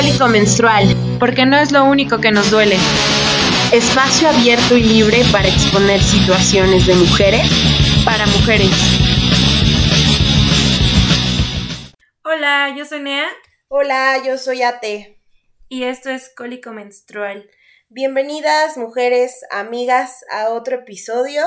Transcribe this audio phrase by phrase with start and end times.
[0.00, 2.76] Cólico menstrual, porque no es lo único que nos duele.
[3.70, 7.42] Espacio abierto y libre para exponer situaciones de mujeres
[8.02, 8.70] para mujeres.
[12.24, 13.28] Hola, yo soy Nea.
[13.68, 15.20] Hola, yo soy Ate.
[15.68, 17.50] Y esto es Cólico menstrual.
[17.90, 21.44] Bienvenidas, mujeres, amigas, a otro episodio.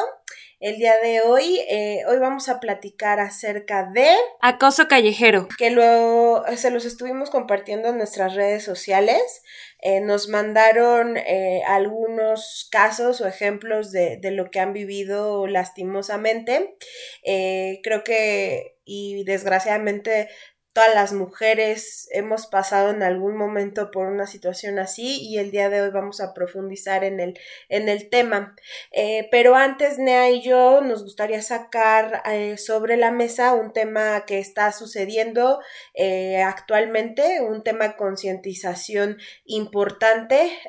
[0.64, 4.08] El día de hoy, eh, hoy vamos a platicar acerca de...
[4.40, 5.50] Acoso callejero.
[5.58, 9.44] Que lo, se los estuvimos compartiendo en nuestras redes sociales.
[9.82, 16.78] Eh, nos mandaron eh, algunos casos o ejemplos de, de, lo que han vivido lastimosamente.
[17.26, 20.30] creo que, y desgraciadamente,
[20.74, 25.70] todas las mujeres hemos pasado en algún momento por una situación así y el día
[25.70, 28.56] de hoy vamos a profundizar en el, en el tema.
[28.92, 34.26] Eh, pero antes, Nea y yo nos gustaría sacar eh, sobre la mesa un tema
[34.26, 35.60] que está sucediendo
[35.94, 40.60] eh, actualmente, un tema de concientización importante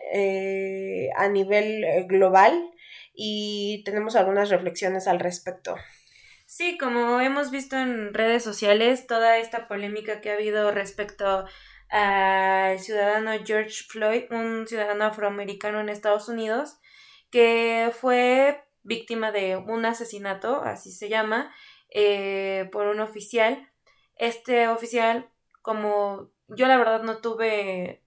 [1.16, 2.70] a nivel global
[3.14, 5.76] y tenemos algunas reflexiones al respecto.
[6.56, 11.46] Sí, como hemos visto en redes sociales, toda esta polémica que ha habido respecto
[11.90, 16.78] al ciudadano George Floyd, un ciudadano afroamericano en Estados Unidos,
[17.32, 21.52] que fue víctima de un asesinato, así se llama,
[21.92, 23.68] eh, por un oficial.
[24.14, 25.28] Este oficial,
[25.60, 28.04] como yo la verdad no tuve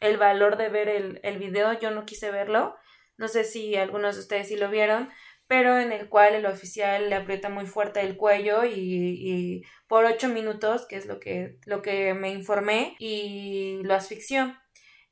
[0.00, 2.74] el valor de ver el, el video, yo no quise verlo,
[3.20, 5.10] no sé si algunos de ustedes sí lo vieron,
[5.50, 10.28] pero en el cual el oficial le aprieta muy fuerte el cuello y, por ocho
[10.28, 14.56] minutos, que es lo que, lo que me informé, y lo asfixió.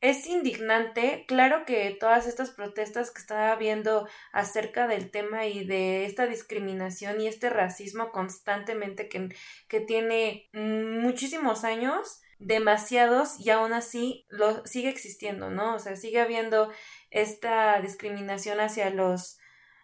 [0.01, 6.05] Es indignante, claro que todas estas protestas que estaba viendo acerca del tema y de
[6.05, 9.31] esta discriminación y este racismo constantemente que,
[9.67, 15.75] que tiene muchísimos años, demasiados y aún así lo sigue existiendo, ¿no?
[15.75, 16.71] O sea, sigue habiendo
[17.11, 19.41] esta discriminación hacia los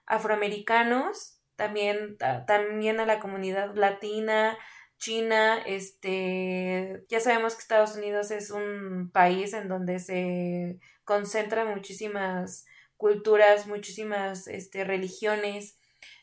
[0.07, 2.17] afroamericanos, también,
[2.47, 4.59] también a la comunidad latina,
[4.99, 12.65] China, este, ya sabemos que Estados Unidos es un país en donde se concentran muchísimas
[12.97, 15.79] culturas, muchísimas este, religiones,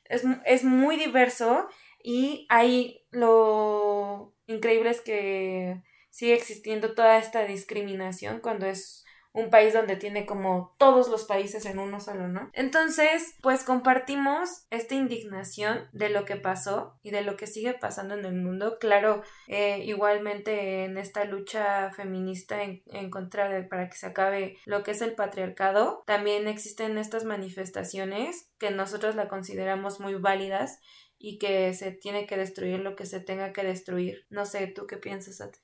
[0.05, 1.67] es, es muy diverso
[2.03, 9.00] y ahí lo increíble es que sigue existiendo toda esta discriminación cuando es
[9.33, 12.49] un país donde tiene como todos los países en uno solo, ¿no?
[12.53, 18.15] Entonces, pues compartimos esta indignación de lo que pasó y de lo que sigue pasando
[18.15, 18.77] en el mundo.
[18.79, 24.83] Claro, eh, igualmente en esta lucha feminista en, contra de para que se acabe lo
[24.83, 30.79] que es el patriarcado, también existen estas manifestaciones que nosotros la consideramos muy válidas
[31.17, 34.25] y que se tiene que destruir lo que se tenga que destruir.
[34.29, 35.59] No sé, ¿tú qué piensas, a ti?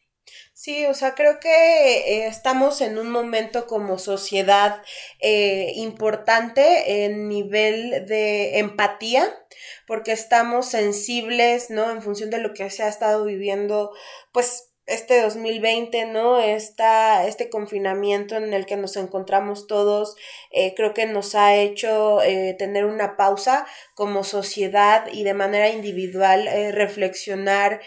[0.53, 4.81] Sí, o sea, creo que eh, estamos en un momento como sociedad
[5.19, 9.27] eh, importante en nivel de empatía,
[9.85, 11.91] porque estamos sensibles, ¿no?
[11.91, 13.91] En función de lo que se ha estado viviendo,
[14.31, 16.39] pues este 2020, ¿no?
[16.39, 20.15] Esta, este confinamiento en el que nos encontramos todos,
[20.51, 25.69] eh, creo que nos ha hecho eh, tener una pausa como sociedad y de manera
[25.69, 27.81] individual eh, reflexionar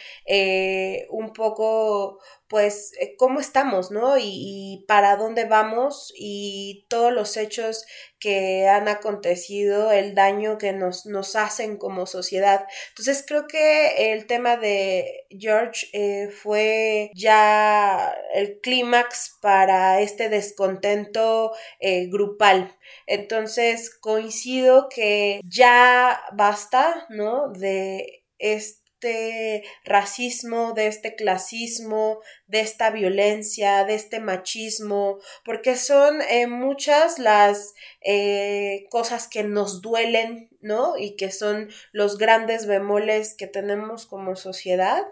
[1.09, 2.19] un poco
[2.50, 4.19] pues eh, cómo estamos, ¿no?
[4.19, 7.87] Y, para dónde vamos y todos los hechos
[8.19, 12.66] que han acontecido, el daño que nos, nos hacen como sociedad.
[12.88, 21.53] Entonces creo que el tema de George eh, fue ya el clímax para este descontento
[21.78, 22.77] eh, grupal.
[23.06, 27.50] Entonces coincido que ya basta, ¿no?
[27.53, 36.21] De este este racismo, de este clasismo, de esta violencia, de este machismo, porque son
[36.22, 40.99] eh, muchas las eh, cosas que nos duelen, ¿no?
[40.99, 45.03] Y que son los grandes bemoles que tenemos como sociedad.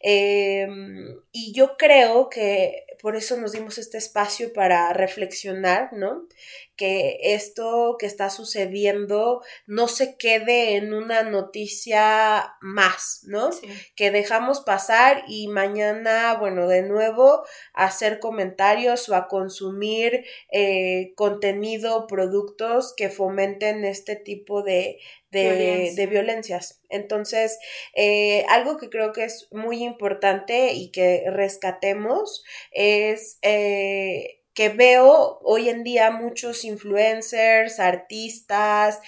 [0.00, 6.26] Em, y yo creo que por eso nos dimos este espacio para reflexionar, ¿no?
[6.74, 13.50] Que esto que está sucediendo no se quede en una noticia más, ¿no?
[13.94, 21.12] Que dejamos pasar y mañana, bueno, de nuevo a hacer comentarios o a consumir eh,
[21.14, 24.98] contenido, productos que fomenten este tipo de,
[25.34, 26.80] de, violencias.
[26.88, 27.58] Entonces,
[27.94, 35.40] eh, algo que creo que es muy importante y que rescatemos es eh, que veo
[35.42, 39.00] hoy en día muchos influencers, artistas,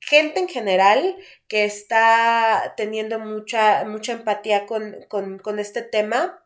[0.00, 1.16] gente en general
[1.48, 6.42] que está teniendo mucha, mucha empatía con, con, con este tema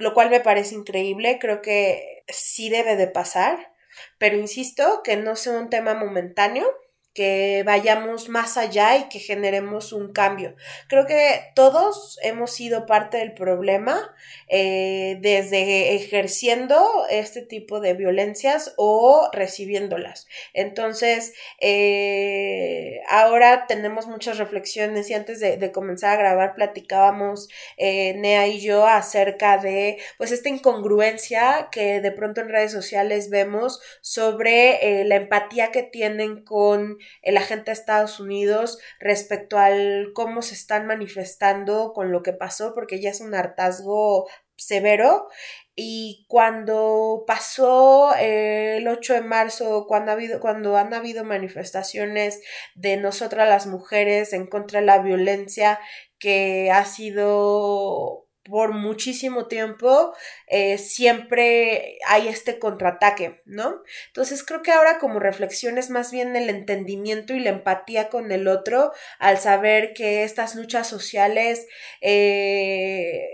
[0.00, 3.72] lo cual me parece increíble, creo que sí debe de pasar,
[4.18, 6.66] pero insisto que no sea un tema momentáneo,
[7.12, 10.54] que vayamos más allá y que generemos un cambio.
[10.88, 14.14] Creo que todos hemos sido parte del problema
[14.48, 16.80] eh, desde ejerciendo
[17.10, 20.28] este tipo de violencias o recibiéndolas.
[20.54, 28.48] Entonces, eh, ahora tenemos muchas reflexiones y antes de, comenzar a grabar platicábamos eh, Nea
[28.48, 35.04] y yo acerca de pues esta incongruencia que de pronto en redes sociales vemos sobre
[35.04, 40.86] la empatía que tienen con la gente de Estados Unidos respecto al cómo se están
[40.86, 45.28] manifestando con lo que pasó, porque ya es un hartazgo severo.
[45.74, 52.40] Y cuando pasó eh, el 8 de marzo, cuando, ha habido, cuando han habido manifestaciones
[52.74, 55.80] de nosotras las mujeres en contra de la violencia
[56.18, 60.14] que ha sido por muchísimo tiempo,
[60.46, 63.82] eh, siempre hay este contraataque, ¿no?
[64.08, 68.32] Entonces creo que ahora como reflexión es más bien el entendimiento y la empatía con
[68.32, 71.66] el otro al saber que estas luchas sociales
[72.00, 73.26] eh,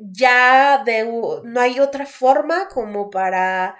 [0.00, 3.76] ya de, no hay otra forma como para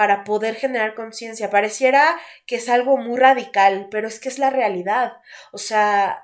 [0.00, 1.50] para poder generar conciencia.
[1.50, 5.12] Pareciera que es algo muy radical, pero es que es la realidad.
[5.52, 6.22] O sea,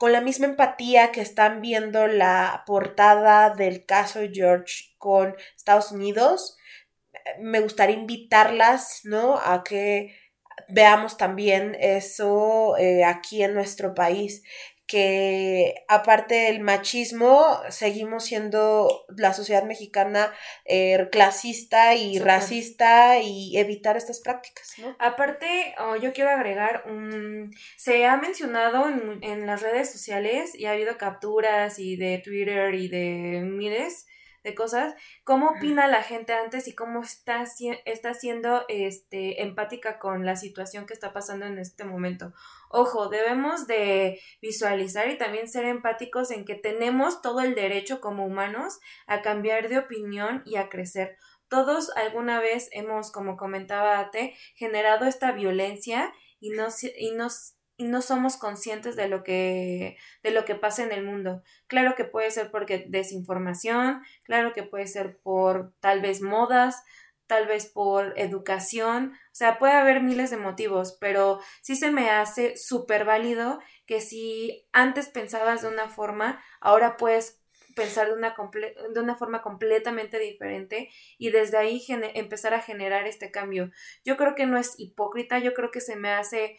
[0.00, 6.56] con la misma empatía que están viendo la portada del caso George con Estados Unidos,
[7.38, 9.36] me gustaría invitarlas, ¿no?
[9.36, 10.16] A que
[10.68, 14.42] veamos también eso eh, aquí en nuestro país
[14.90, 20.32] que aparte del machismo, seguimos siendo la sociedad mexicana
[20.64, 24.74] eh, clasista y racista y evitar estas prácticas.
[24.78, 24.96] ¿no?
[24.98, 30.66] Aparte, oh, yo quiero agregar, un, se ha mencionado en, en, las redes sociales y
[30.66, 34.08] ha habido capturas y de Twitter y de miles
[34.42, 37.44] de cosas, cómo opina la gente antes y cómo está,
[37.84, 42.32] está siendo este, empática con la situación que está pasando en este momento.
[42.72, 48.24] Ojo, debemos de visualizar y también ser empáticos en que tenemos todo el derecho como
[48.24, 48.78] humanos
[49.08, 51.16] a cambiar de opinión y a crecer.
[51.48, 57.12] Todos alguna vez hemos, como comentaba Ate, generado esta violencia y nos, y
[57.76, 61.42] y no somos conscientes de lo que de lo que pasa en el mundo.
[61.66, 66.84] Claro que puede ser porque desinformación, claro que puede ser por tal vez modas,
[67.30, 72.10] tal vez por educación, o sea, puede haber miles de motivos, pero sí se me
[72.10, 77.40] hace súper válido que si antes pensabas de una forma, ahora puedes
[77.76, 78.34] pensar de una,
[78.92, 83.70] de una forma completamente diferente y desde ahí empezar a generar este cambio.
[84.04, 86.56] Yo creo que no es hipócrita, yo creo que se me hace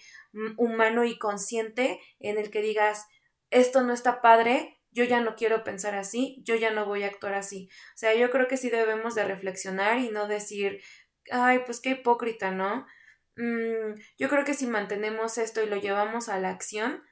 [0.55, 3.09] humano y consciente en el que digas,
[3.49, 7.07] esto no está padre, yo ya no quiero pensar así, yo ya no voy a
[7.07, 7.69] actuar así.
[7.95, 10.81] O sea, yo creo que sí debemos de reflexionar y no decir,
[11.31, 12.85] ay, pues qué hipócrita, ¿no?
[13.37, 17.03] Mm, yo creo que si mantenemos esto y lo llevamos a la acción,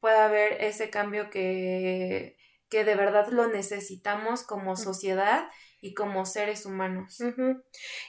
[0.00, 2.36] puede haber ese cambio que,
[2.68, 5.48] que de verdad lo necesitamos como sociedad
[5.84, 7.18] y como seres humanos.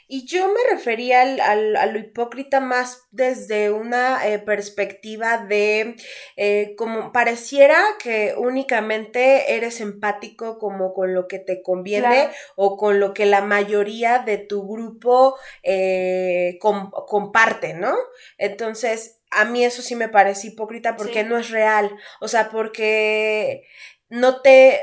[0.07, 5.95] Y yo me refería al, a lo hipócrita más desde una eh, perspectiva de
[6.37, 12.99] eh, como pareciera que únicamente eres empático como con lo que te conviene o con
[12.99, 17.95] lo que la mayoría de tu grupo eh, comparte, ¿no?
[18.37, 21.89] Entonces, a mí eso sí me parece hipócrita porque no es real,
[22.21, 23.63] o sea, porque
[24.09, 24.79] no te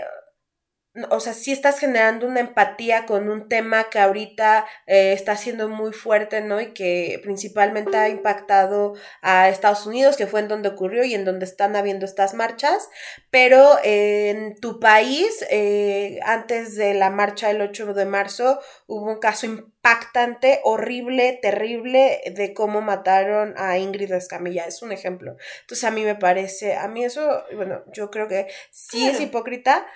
[1.10, 5.68] o sea, sí estás generando una empatía con un tema que ahorita eh, está siendo
[5.68, 6.60] muy fuerte, ¿no?
[6.60, 11.24] Y que principalmente ha impactado a Estados Unidos, que fue en donde ocurrió y en
[11.24, 12.88] donde están habiendo estas marchas,
[13.30, 19.20] pero en tu país, eh, antes de la marcha del 8 de marzo, hubo un
[19.20, 25.36] caso impactante, horrible, terrible de cómo mataron a Ingrid Escamilla, es un ejemplo.
[25.60, 29.86] Entonces a mí me parece, a mí eso, bueno, yo creo que sí es hipócrita,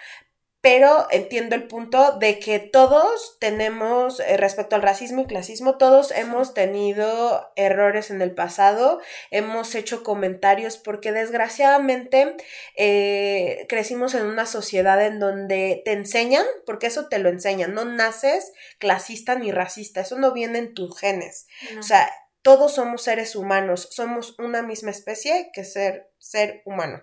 [0.65, 6.11] pero entiendo el punto de que todos tenemos, eh, respecto al racismo y clasismo, todos
[6.11, 8.99] hemos tenido errores en el pasado,
[9.31, 12.35] hemos hecho comentarios porque desgraciadamente
[12.79, 17.85] eh, crecimos en una sociedad en donde te enseñan, porque eso te lo enseñan, no
[17.85, 21.47] naces clasista ni racista, eso no viene en tus genes.
[21.79, 27.03] O sea, todos somos seres humanos, somos una misma especie que ser, ser humano.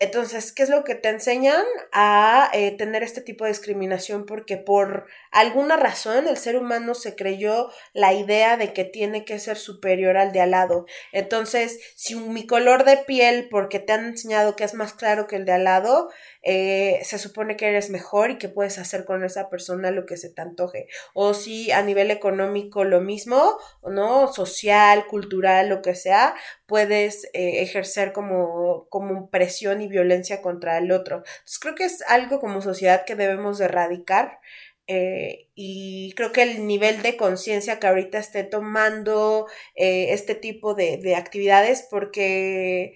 [0.00, 4.26] Entonces, ¿qué es lo que te enseñan a eh, tener este tipo de discriminación?
[4.26, 9.40] Porque por alguna razón el ser humano se creyó la idea de que tiene que
[9.40, 10.86] ser superior al de al lado.
[11.12, 15.34] Entonces, si mi color de piel, porque te han enseñado que es más claro que
[15.34, 16.10] el de al lado,
[16.42, 20.16] eh, se supone que eres mejor y que puedes hacer con esa persona lo que
[20.16, 20.86] se te antoje.
[21.14, 24.32] O si a nivel económico lo mismo, ¿no?
[24.32, 26.34] Social, cultural, lo que sea,
[26.66, 31.16] puedes eh, ejercer como, como presión y violencia contra el otro.
[31.16, 34.38] Entonces creo que es algo como sociedad que debemos erradicar.
[34.90, 40.96] Eh, y creo que el nivel de conciencia que ahorita esté tomando este tipo de,
[40.96, 42.94] de actividades, porque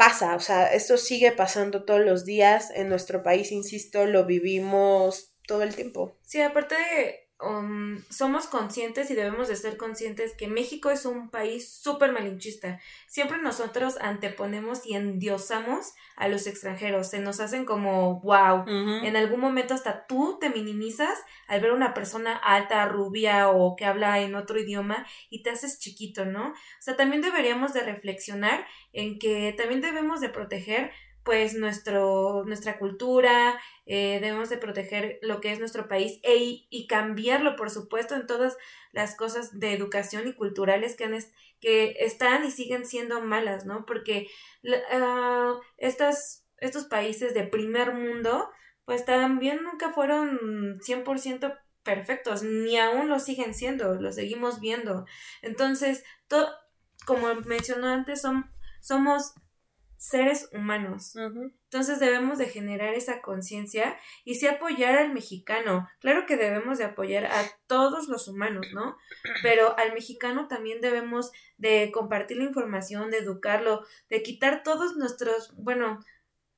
[0.00, 5.34] pasa, o sea, esto sigue pasando todos los días en nuestro país, insisto, lo vivimos
[5.46, 6.16] todo el tiempo.
[6.22, 11.72] Sí, aparte Um, somos conscientes y debemos de ser conscientes que México es un país
[11.72, 12.80] súper malinchista.
[13.06, 17.08] Siempre nosotros anteponemos y endiosamos a los extranjeros.
[17.08, 18.64] Se nos hacen como wow.
[18.68, 21.18] En algún momento hasta tú te minimizas
[21.48, 25.78] al ver una persona alta, rubia o que habla en otro idioma y te haces
[25.78, 26.50] chiquito, ¿no?
[26.50, 30.92] O sea, también deberíamos de reflexionar en que también debemos de proteger
[31.24, 36.86] pues nuestro, nuestra cultura, eh, debemos de proteger lo que es nuestro país e, y
[36.86, 38.56] cambiarlo, por supuesto, en todas
[38.92, 41.18] las cosas de educación y culturales que, han
[41.60, 43.84] que están y siguen siendo malas, ¿no?
[43.84, 44.28] Porque
[44.64, 48.50] uh, estas, estos países de primer mundo,
[48.84, 55.06] pues también nunca fueron 100% perfectos, ni aún lo siguen siendo, lo seguimos viendo.
[55.42, 56.04] Entonces,
[57.06, 58.50] como mencionó antes, son,
[58.80, 59.34] somos
[60.00, 61.14] seres humanos.
[61.14, 65.86] Entonces debemos de generar esa conciencia y sí apoyar al mexicano.
[66.00, 68.96] Claro que debemos de apoyar a todos los humanos, ¿no?
[69.42, 75.54] Pero al mexicano también debemos de compartir la información, de educarlo, de quitar todos nuestros,
[75.58, 76.00] bueno,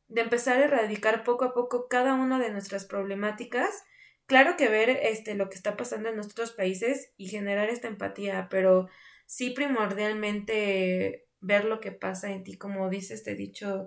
[0.06, 3.82] de empezar a erradicar poco a poco cada una de nuestras problemáticas.
[4.26, 8.46] Claro que ver este lo que está pasando en nuestros países y generar esta empatía,
[8.48, 8.88] pero
[9.26, 13.86] sí primordialmente ver lo que pasa en ti, como dice este dicho,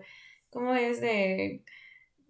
[0.49, 1.63] ¿cómo es de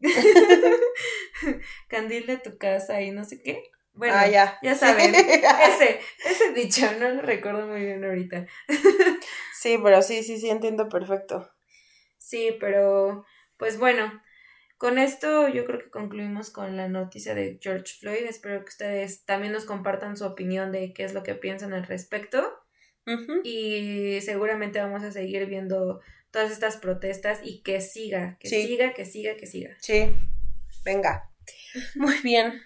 [1.89, 3.63] candil de tu casa y no sé qué?
[3.93, 4.59] Bueno, ah, ya.
[4.61, 8.45] ya saben, ese, ese dicho, no lo recuerdo muy bien ahorita.
[9.53, 11.49] sí, pero sí, sí, sí, entiendo perfecto.
[12.17, 13.25] Sí, pero
[13.57, 14.21] pues bueno,
[14.77, 18.25] con esto yo creo que concluimos con la noticia de George Floyd.
[18.25, 21.85] Espero que ustedes también nos compartan su opinión de qué es lo que piensan al
[21.85, 22.64] respecto.
[23.43, 29.05] Y seguramente vamos a seguir viendo todas estas protestas y que siga, que siga, que
[29.05, 29.77] siga, que siga.
[29.79, 30.11] Sí,
[30.83, 31.29] venga.
[31.95, 32.61] Muy bien.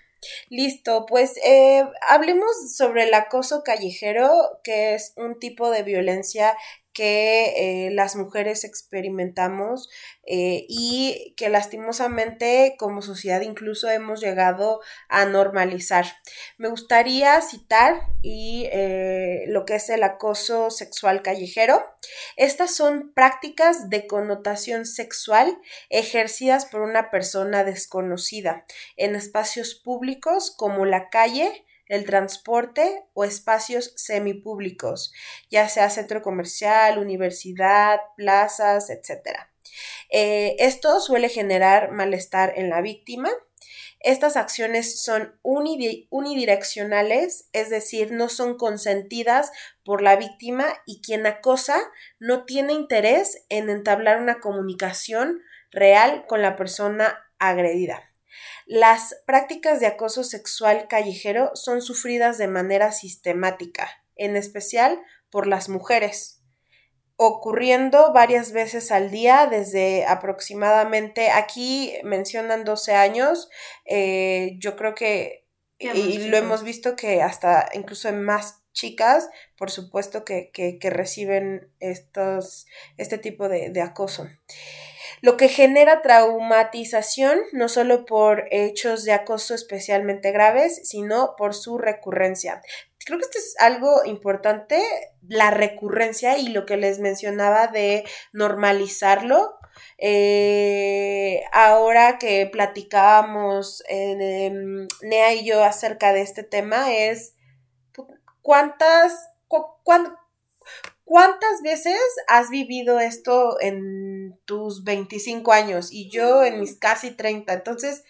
[0.50, 4.29] Listo, pues eh, hablemos sobre el acoso callejero,
[4.63, 6.58] que es un tipo de violencia
[7.00, 9.88] que eh, las mujeres experimentamos
[10.25, 16.06] eh, y que lastimosamente como sociedad incluso hemos llegado a normalizar.
[16.58, 21.82] Me gustaría citar y eh, lo que es el acoso sexual callejero.
[22.36, 25.58] Estas son prácticas de connotación sexual
[25.89, 28.65] ejercidas por una persona desconocida
[28.98, 35.12] en espacios públicos como la calle, el transporte o espacios semipúblicos,
[35.50, 39.38] ya sea centro comercial, universidad, plazas, etc.
[40.10, 43.29] Eh, esto suele generar malestar en la víctima.
[44.00, 49.51] Estas acciones son unidireccionales, es decir, no son consentidas
[49.84, 51.77] por la víctima y quien acosa
[52.17, 55.41] no tiene interés en entablar una comunicación
[55.72, 58.09] real con la persona agredida.
[58.72, 65.70] Las prácticas de acoso sexual callejero son sufridas de manera sistemática, en especial por las
[65.70, 66.44] mujeres,
[67.16, 73.50] ocurriendo varias veces al día desde aproximadamente, aquí mencionan 12 años,
[73.86, 75.48] eh, yo creo que,
[75.80, 81.74] y, lo hemos visto que hasta incluso en más chicas, por supuesto que, que, reciben
[81.80, 84.30] estos, este tipo de, de acoso
[85.22, 91.78] lo que genera traumatización no solo por hechos de acoso especialmente graves, sino por su
[91.78, 92.62] recurrencia.
[93.06, 94.84] Creo que esto es algo importante,
[95.28, 99.56] la recurrencia y lo que les mencionaba de normalizarlo.
[99.98, 107.36] Eh, ahora que platicábamos em, Nea y yo acerca de este tema es
[108.42, 109.30] cuántas,
[111.04, 117.52] ¿Cuántas veces has vivido esto en tus 25 años y yo en mis casi 30?
[117.54, 118.04] Entonces,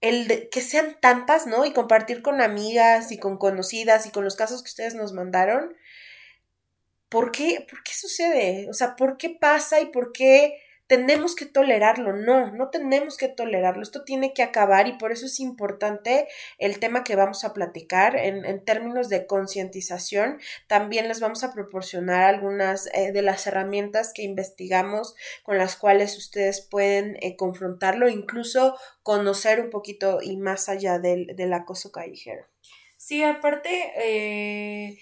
[0.00, 1.64] el que sean tantas, ¿no?
[1.64, 5.74] Y compartir con amigas y con conocidas y con los casos que ustedes nos mandaron.
[7.08, 7.66] ¿Por qué?
[7.68, 8.68] ¿Por qué sucede?
[8.68, 13.28] O sea, ¿por qué pasa y por qué tenemos que tolerarlo, no, no tenemos que
[13.28, 16.28] tolerarlo, esto tiene que acabar y por eso es importante
[16.58, 20.38] el tema que vamos a platicar en, en términos de concientización.
[20.68, 26.16] También les vamos a proporcionar algunas eh, de las herramientas que investigamos con las cuales
[26.16, 32.46] ustedes pueden eh, confrontarlo, incluso conocer un poquito y más allá del, del acoso callejero.
[32.96, 34.98] Sí, aparte, eh,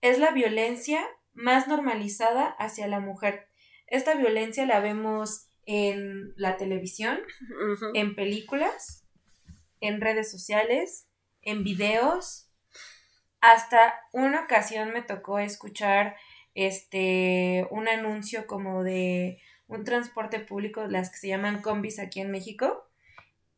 [0.00, 1.00] es la violencia
[1.32, 3.49] más normalizada hacia la mujer.
[3.90, 7.18] Esta violencia la vemos en la televisión,
[7.94, 9.04] en películas,
[9.80, 11.08] en redes sociales,
[11.42, 12.48] en videos.
[13.40, 16.16] Hasta una ocasión me tocó escuchar
[16.54, 22.30] este un anuncio como de un transporte público, las que se llaman combis aquí en
[22.30, 22.88] México,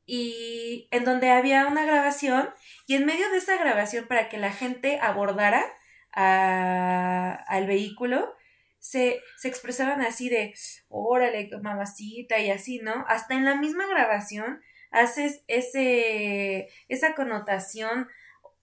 [0.06, 2.48] y en donde había una grabación,
[2.86, 5.64] y en medio de esa grabación para que la gente abordara
[6.12, 8.34] al vehículo,
[8.82, 10.54] se, se expresaban así de,
[10.88, 13.04] órale, mamacita, y así, ¿no?
[13.06, 14.60] Hasta en la misma grabación
[14.90, 18.08] haces ese, esa connotación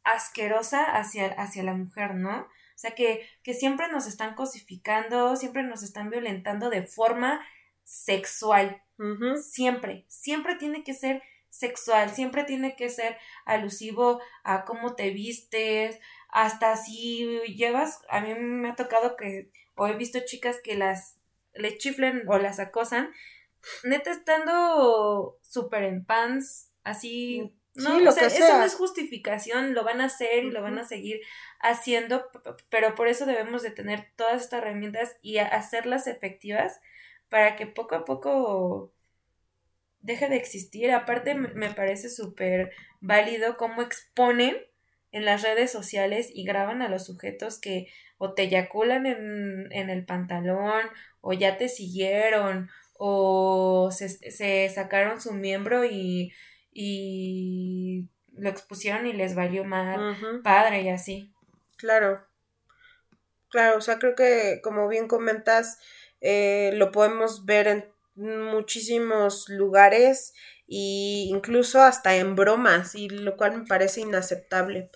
[0.04, 2.42] asquerosa hacia, hacia la mujer, ¿no?
[2.42, 7.42] O sea, que, que siempre nos están cosificando, siempre nos están violentando de forma
[7.86, 8.84] sexual.
[9.42, 15.98] Siempre, siempre tiene que ser sexual, siempre tiene que ser alusivo a cómo te vistes,
[16.28, 19.50] hasta si llevas, a mí me ha tocado que,
[19.80, 21.18] o he visto chicas que las
[21.54, 23.12] le chiflen o las acosan,
[23.84, 30.02] neta estando súper en pants, así no, o sea, eso no es justificación, lo van
[30.02, 31.22] a hacer y lo van a seguir
[31.60, 32.30] haciendo,
[32.70, 36.82] pero por eso debemos de tener todas estas herramientas y hacerlas efectivas
[37.30, 38.92] para que poco a poco
[40.02, 40.92] deje de existir.
[40.92, 44.58] Aparte me parece súper válido cómo exponen
[45.12, 47.88] en las redes sociales y graban a los sujetos que
[48.18, 50.84] o te eyaculan en, en el pantalón
[51.22, 56.34] o ya te siguieron o se, se sacaron su miembro y
[56.72, 61.32] y lo expusieron y les valió mal, padre y así.
[61.78, 62.22] Claro,
[63.50, 65.80] claro, o sea, creo que como bien comentas,
[66.22, 67.86] eh, lo podemos ver en
[68.16, 70.34] muchísimos lugares
[70.70, 74.90] e incluso hasta en bromas, y lo cual me parece inaceptable.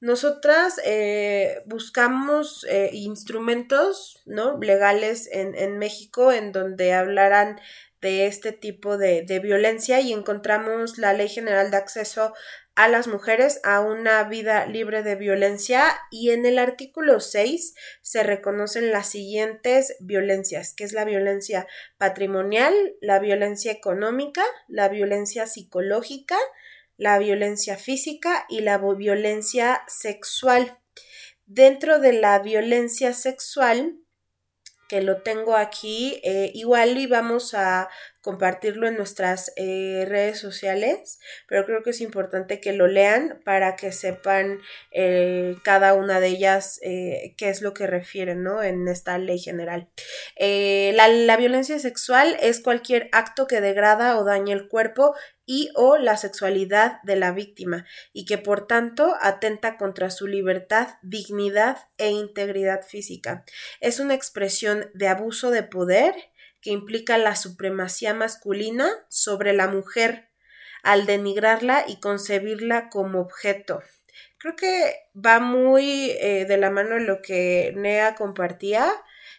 [0.00, 4.58] Nosotras eh, buscamos eh, instrumentos ¿no?
[4.58, 7.60] legales en, en México en donde hablaran
[8.00, 12.34] de este tipo de, de, violencia y encontramos la Ley General de Acceso
[12.74, 18.22] a las Mujeres a una vida libre de violencia y en el artículo 6 se
[18.22, 21.66] reconocen las siguientes violencias, que es la violencia
[21.98, 26.38] patrimonial, la violencia económica, la violencia psicológica,
[26.96, 30.78] la violencia física y la violencia sexual.
[31.46, 33.98] Dentro de la violencia sexual,
[34.92, 36.20] que lo tengo aquí.
[36.22, 37.88] Eh, igual íbamos a
[38.22, 43.76] compartirlo en nuestras eh, redes sociales, pero creo que es importante que lo lean para
[43.76, 44.60] que sepan
[44.92, 48.62] eh, cada una de ellas qué es lo que refieren ¿no?
[48.62, 49.88] en esta ley general.
[50.38, 55.96] La, la violencia sexual es cualquier acto que degrada o daña el cuerpo y o
[55.96, 62.10] la sexualidad de la víctima y que por tanto atenta contra su libertad, dignidad e
[62.10, 63.44] integridad física.
[63.80, 66.14] Es una expresión de abuso de poder
[66.62, 70.30] que implica la supremacía masculina sobre la mujer
[70.82, 73.82] al denigrarla y concebirla como objeto.
[74.38, 78.92] Creo que va muy eh, de la mano lo que Nea compartía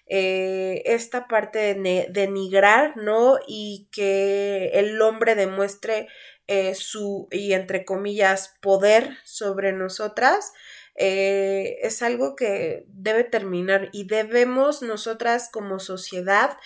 [0.05, 3.37] eh, esta parte de denigrar, ¿no?
[3.47, 6.07] Y que el hombre demuestre
[6.47, 10.51] eh, su, y entre comillas, poder sobre nosotras,
[10.95, 16.57] eh, es algo que debe terminar y debemos nosotras como sociedad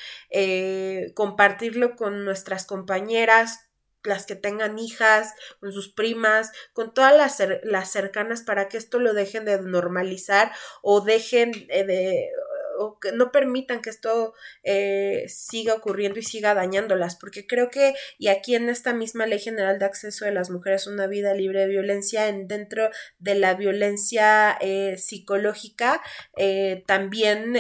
[1.14, 3.68] compartirlo con nuestras compañeras,
[4.04, 9.00] las que tengan hijas, con sus primas, con todas las, las cercanas para que esto
[9.00, 12.30] lo dejen de normalizar o dejen de
[12.78, 17.94] o que no permitan que esto eh, siga ocurriendo y siga dañándolas, porque creo que,
[18.18, 21.34] y aquí en esta misma Ley General de Acceso de las Mujeres a una vida
[21.34, 26.02] libre de violencia, en, dentro de la violencia eh, psicológica,
[26.38, 27.58] eh, también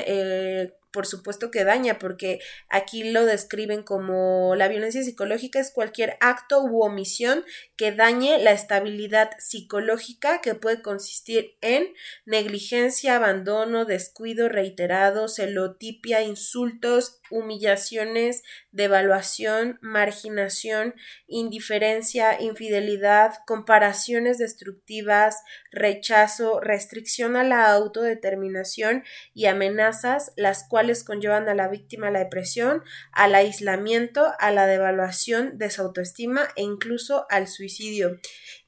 [0.98, 6.64] por supuesto que daña, porque aquí lo describen como la violencia psicológica es cualquier acto
[6.64, 11.94] u omisión que dañe la estabilidad psicológica que puede consistir en
[12.26, 20.96] negligencia, abandono, descuido reiterado, celotipia, insultos, humillaciones, devaluación, marginación,
[21.28, 29.04] indiferencia, infidelidad, comparaciones destructivas, rechazo, restricción a la autodeterminación
[29.36, 34.52] y amenazas, las cuales cuales conllevan a la víctima a la depresión, al aislamiento, a
[34.52, 38.20] la devaluación de su autoestima e incluso al suicidio.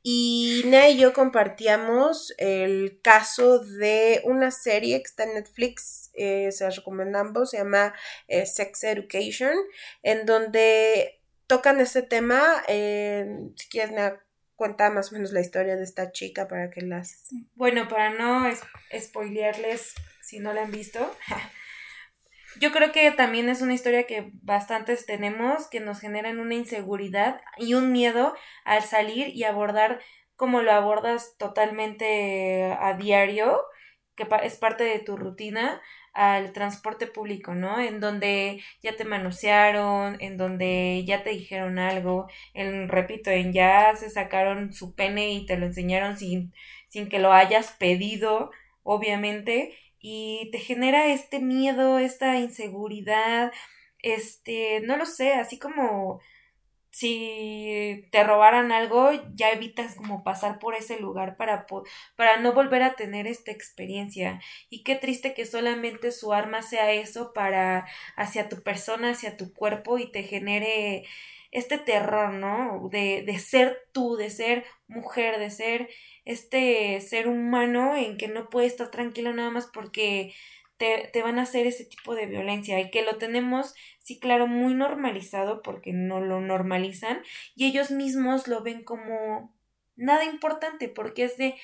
[0.03, 6.51] Y Nea y yo compartíamos el caso de una serie que está en Netflix, eh,
[6.51, 7.93] se las recomendamos, se llama
[8.27, 9.55] eh, Sex Education,
[10.03, 12.63] en donde tocan este tema.
[12.67, 14.21] si quieres, Nea,
[14.57, 17.29] cuenta más o menos la historia de esta chica para que las...
[17.55, 18.45] Bueno, para no
[18.99, 20.99] spoilearles si no la han visto.
[22.59, 27.39] Yo creo que también es una historia que bastantes tenemos, que nos generan una inseguridad
[27.57, 28.33] y un miedo
[28.65, 30.01] al salir y abordar
[30.35, 33.61] como lo abordas totalmente a diario,
[34.15, 35.81] que es parte de tu rutina,
[36.13, 37.79] al transporte público, ¿no?
[37.79, 43.95] En donde ya te manosearon, en donde ya te dijeron algo, en, repito, en ya
[43.95, 46.53] se sacaron su pene y te lo enseñaron sin,
[46.89, 48.51] sin que lo hayas pedido,
[48.83, 53.51] obviamente, y te genera este miedo, esta inseguridad,
[54.01, 56.19] este, no lo sé, así como
[56.91, 61.65] si te robaran algo, ya evitas como pasar por ese lugar para,
[62.15, 64.41] para no volver a tener esta experiencia.
[64.69, 67.85] Y qué triste que solamente su arma sea eso para
[68.15, 71.05] hacia tu persona, hacia tu cuerpo y te genere
[71.51, 72.89] este terror, ¿no?
[72.89, 75.89] De, de ser tú, de ser mujer, de ser
[76.25, 80.33] este ser humano en que no puedes estar tranquilo nada más porque
[80.77, 84.47] te, te, van a hacer ese tipo de violencia y que lo tenemos, sí, claro,
[84.47, 87.21] muy normalizado porque no lo normalizan
[87.55, 89.53] y ellos mismos lo ven como
[89.95, 91.55] nada importante porque es de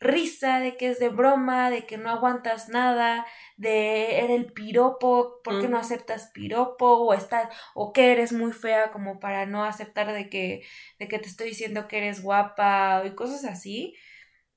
[0.00, 5.40] risa, de que es de broma, de que no aguantas nada, de era el piropo,
[5.42, 6.98] ¿por qué no aceptas piropo?
[6.98, 10.62] O estás, o que eres muy fea como para no aceptar de que,
[10.98, 13.94] de que te estoy diciendo que eres guapa y cosas así.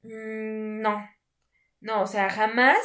[0.04, 1.10] Mm, no,
[1.82, 2.78] no, o sea, jamás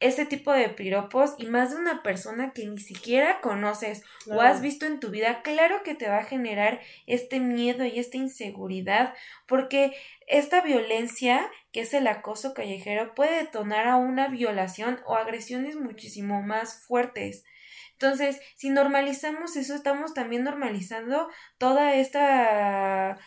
[0.00, 4.60] ese tipo de piropos y más de una persona que ni siquiera conoces o has
[4.60, 9.14] visto en tu vida, claro que te va a generar este miedo y esta inseguridad,
[9.46, 15.76] porque esta violencia, que es el acoso callejero, puede detonar a una violación o agresiones
[15.76, 17.44] muchísimo más fuertes.
[17.92, 23.18] Entonces, si normalizamos eso, estamos también normalizando toda esta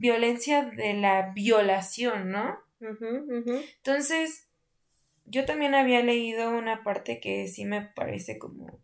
[0.00, 2.58] violencia de la violación, ¿no?
[2.80, 4.48] Entonces,
[5.26, 8.80] yo también había leído una parte que sí me parece como,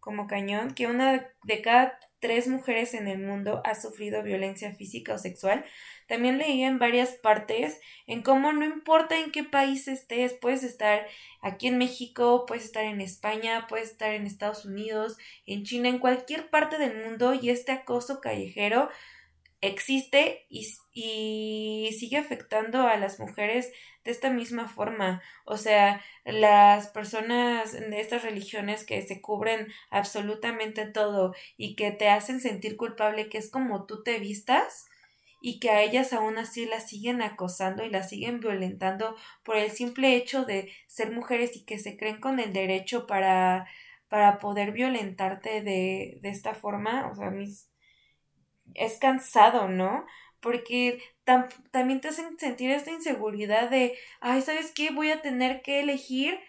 [0.00, 5.14] como cañón, que una de cada tres mujeres en el mundo ha sufrido violencia física
[5.14, 5.64] o sexual.
[6.08, 11.06] También leí en varias partes en cómo no importa en qué país estés, puedes estar
[11.40, 16.00] aquí en México, puedes estar en España, puedes estar en Estados Unidos, en China, en
[16.00, 18.90] cualquier parte del mundo y este acoso callejero
[19.60, 23.72] existe y, y, sigue afectando a las mujeres
[24.04, 25.22] de esta misma forma.
[25.44, 32.08] O sea, las personas de estas religiones que se cubren absolutamente todo y que te
[32.08, 34.86] hacen sentir culpable, que es como tú te vistas,
[35.42, 39.70] y que a ellas aún así las siguen acosando y las siguen violentando por el
[39.70, 43.66] simple hecho de ser mujeres y que se creen con el derecho para
[44.10, 47.69] para poder violentarte de, de esta forma, o sea, mis,
[48.74, 50.06] es cansado, ¿no?
[50.40, 51.02] Porque
[51.70, 54.90] también te hacen sentir esta inseguridad de, ay, ¿sabes qué?
[54.90, 56.40] Voy a tener que elegir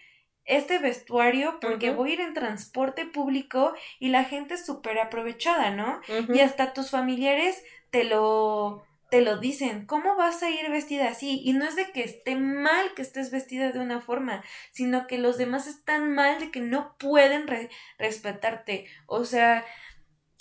[0.46, 5.72] este vestuario porque voy a ir en transporte público y la gente es súper aprovechada,
[5.72, 6.02] ¿no?
[6.34, 11.42] Y hasta tus familiares te lo te lo dicen, ¿cómo vas a ir vestida así?
[11.44, 15.18] Y no es de que esté mal que estés vestida de una forma, sino que
[15.18, 17.46] los demás están mal de que no pueden
[18.00, 18.88] respetarte.
[19.08, 19.66] O sea,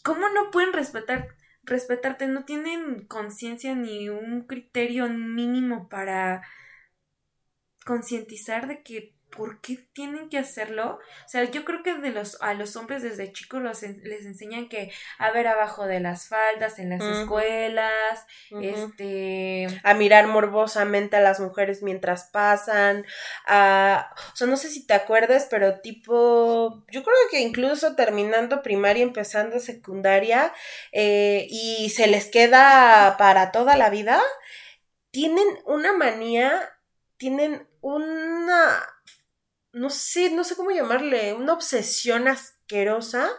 [0.05, 6.43] ¿cómo no pueden respetar respetarte, no tienen conciencia ni un criterio mínimo para
[7.85, 10.99] concientizar de que ¿por qué tienen que hacerlo?
[11.25, 14.69] O sea, yo creo que de los, a los hombres desde chicos los, les enseñan
[14.69, 18.27] que a ver abajo de las faldas en las escuelas,
[18.61, 19.67] este...
[19.83, 23.07] A mirar morbosamente a las mujeres mientras pasan,
[23.47, 24.15] a...
[24.33, 29.03] O sea, no sé si te acuerdas, pero tipo, yo creo que incluso terminando primaria,
[29.03, 30.53] empezando secundaria,
[30.93, 34.21] eh, y se les queda para toda la vida,
[35.11, 36.77] tienen una manía,
[37.17, 38.83] tienen una
[39.73, 43.31] no sé, no sé cómo llamarle, una obsesión asquerosa.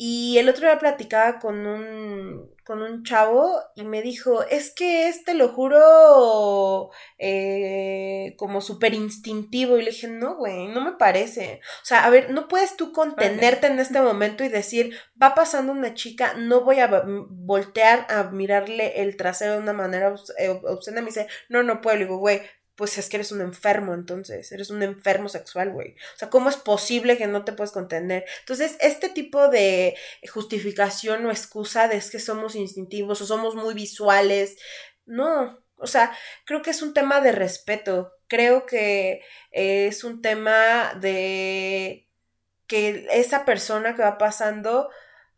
[0.00, 5.08] Y el otro día platicaba con un, con un chavo y me dijo, es que
[5.08, 9.76] este lo juro eh, como súper instintivo.
[9.76, 11.60] Y le dije, no, güey, no me parece.
[11.82, 15.72] O sea, a ver, no puedes tú contenerte en este momento y decir, va pasando
[15.72, 21.00] una chica, no voy a voltear a mirarle el trasero de una manera eh, obscena.
[21.00, 21.96] Me dice, no, no puedo.
[21.96, 22.42] Le digo, güey,
[22.78, 25.96] pues es que eres un enfermo, entonces, eres un enfermo sexual, güey.
[26.14, 28.24] O sea, ¿cómo es posible que no te puedes contener?
[28.38, 29.96] Entonces, este tipo de
[30.32, 34.56] justificación o excusa de es que somos instintivos o somos muy visuales,
[35.06, 40.94] no, o sea, creo que es un tema de respeto, creo que es un tema
[41.00, 42.08] de
[42.68, 44.88] que esa persona que va pasando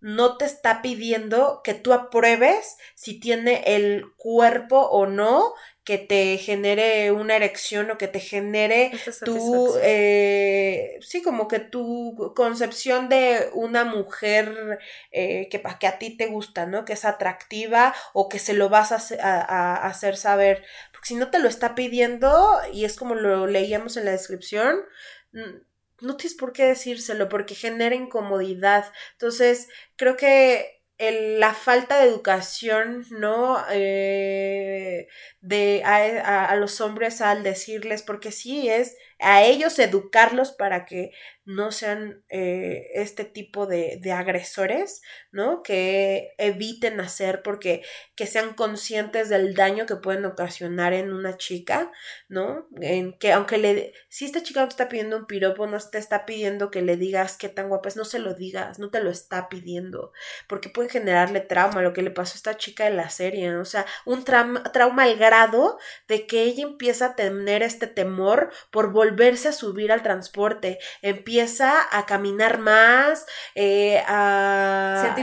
[0.01, 5.55] no te está pidiendo que tú apruebes si tiene el cuerpo o no
[5.91, 8.93] que te genere una erección o que te genere
[9.25, 14.79] tu, eh, sí, como que tu concepción de una mujer
[15.11, 16.85] eh, que, que a ti te gusta, ¿no?
[16.85, 20.65] Que es atractiva o que se lo vas a, hacer saber.
[20.93, 24.85] Porque si no te lo está pidiendo, y es como lo leíamos en la descripción,
[25.33, 28.93] no tienes por qué decírselo porque genera incomodidad.
[29.15, 33.59] Entonces, creo que la falta de educación, ¿no?
[33.71, 35.09] Eh,
[35.41, 41.13] de a, a, los hombres al decirles, porque sí es a ellos educarlos para que
[41.45, 45.03] no sean eh, este tipo de, de, agresores,
[45.33, 45.63] ¿no?
[45.63, 47.83] Que eviten hacer porque
[48.15, 51.91] que sean conscientes del daño que pueden ocasionar en una chica,
[52.29, 52.69] ¿no?
[52.81, 56.25] En que aunque le, si esta chica te está pidiendo un piropo, no te está
[56.25, 59.11] pidiendo que le digas qué tan guapa es, no se lo digas, no te lo
[59.11, 60.13] está pidiendo,
[60.47, 63.63] porque puede generarle trauma, lo que le pasó a esta chica de la serie, ¿no?
[63.63, 68.53] o sea, un trauma, trauma al grado de que ella empieza a tener este temor
[68.71, 75.15] por volverse a subir al transporte, empieza a caminar más, eh, a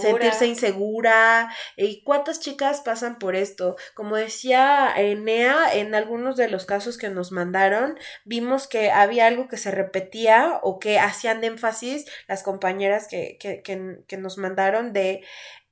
[0.00, 1.50] sentirse insegura.
[1.76, 3.76] ¿Y cuántas chicas pasan por esto?
[3.94, 9.48] Como decía Enea, en algunos de los casos que nos mandaron, vimos que había algo
[9.48, 15.22] que se repetía o que hacían énfasis las compañeras que, que, que nos mandaron de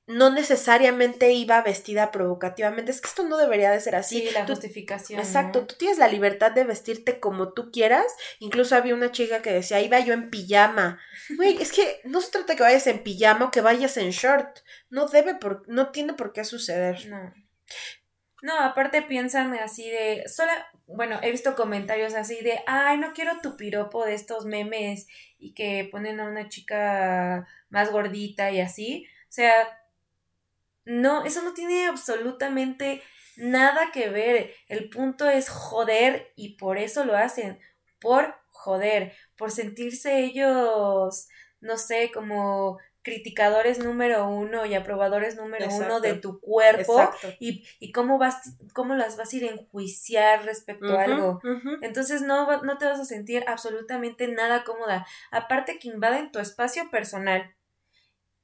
[0.06, 2.90] no necesariamente iba vestida provocativamente.
[2.90, 4.20] Es que esto no debería de ser así.
[4.20, 5.20] Sí, la justificación.
[5.20, 8.06] Exacto, tú tienes la libertad de vestirte como tú quieras.
[8.40, 11.00] Incluso había una chica que decía, iba yo en pijama.
[11.36, 14.58] Güey, es que no se trata que vayas en pijama o que vayas en short.
[14.90, 17.06] No debe, por, no tiene por qué suceder.
[17.06, 17.32] No.
[18.42, 23.40] No, aparte piensan así de, sola, bueno, he visto comentarios así de, ay, no quiero
[23.40, 25.06] tu piropo de estos memes
[25.38, 29.06] y que ponen a una chica más gordita y así.
[29.28, 29.52] O sea,
[30.84, 33.02] no, eso no tiene absolutamente
[33.36, 34.52] nada que ver.
[34.68, 37.58] El punto es joder y por eso lo hacen.
[38.00, 41.28] Por joder, por sentirse ellos,
[41.60, 47.90] no sé, como criticadores número uno y aprobadores número uno de tu cuerpo y, y,
[47.90, 51.40] cómo vas, cómo las vas a ir a enjuiciar respecto a algo.
[51.80, 55.04] Entonces no, no te vas a sentir absolutamente nada cómoda.
[55.32, 57.52] Aparte que invaden tu espacio personal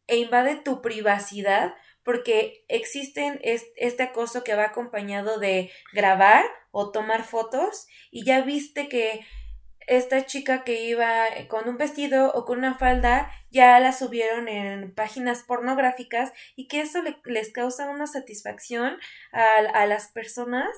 [0.09, 7.23] e invade tu privacidad, porque existen este acoso que va acompañado de grabar o tomar
[7.23, 7.87] fotos.
[8.11, 9.27] Y ya viste que
[9.87, 14.95] esta chica que iba con un vestido o con una falda ya la subieron en
[14.95, 18.99] páginas pornográficas y que eso les causa una satisfacción
[19.33, 20.69] a, a las personas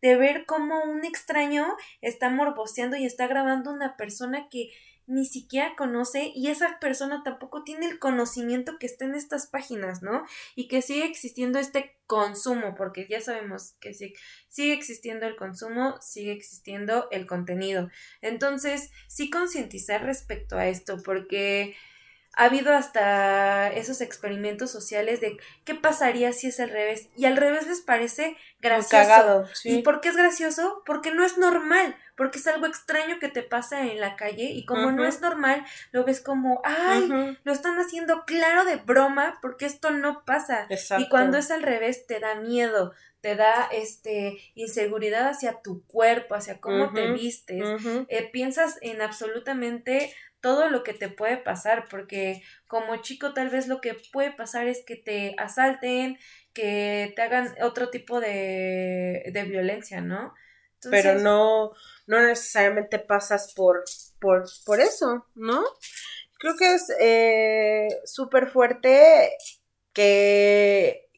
[0.00, 4.70] de ver cómo un extraño está morboseando y está grabando una persona que
[5.08, 10.02] ni siquiera conoce y esa persona tampoco tiene el conocimiento que está en estas páginas,
[10.02, 10.24] ¿no?
[10.54, 16.32] Y que sigue existiendo este consumo, porque ya sabemos que sigue existiendo el consumo, sigue
[16.32, 17.88] existiendo el contenido.
[18.20, 21.74] Entonces, sí concientizar respecto a esto, porque
[22.34, 27.08] ha habido hasta esos experimentos sociales de qué pasaría si es al revés.
[27.16, 29.44] Y al revés les parece gracioso.
[29.64, 30.82] ¿Y por qué es gracioso?
[30.86, 34.64] Porque no es normal, porque es algo extraño que te pasa en la calle y
[34.66, 39.66] como no es normal, lo ves como, ay, lo están haciendo claro de broma porque
[39.66, 40.68] esto no pasa.
[40.98, 46.36] Y cuando es al revés, te da miedo, te da este inseguridad hacia tu cuerpo,
[46.36, 47.64] hacia cómo te vistes.
[48.08, 53.66] Eh, piensas en absolutamente todo lo que te puede pasar, porque como chico tal vez
[53.66, 56.18] lo que puede pasar es que te asalten,
[56.52, 60.34] que te hagan otro tipo de, de violencia, ¿no?
[60.90, 61.72] Pero no,
[62.06, 63.84] no necesariamente pasas por,
[64.20, 65.64] por, por eso, ¿no?
[66.38, 69.32] Creo que es eh, súper fuerte
[69.92, 71.08] que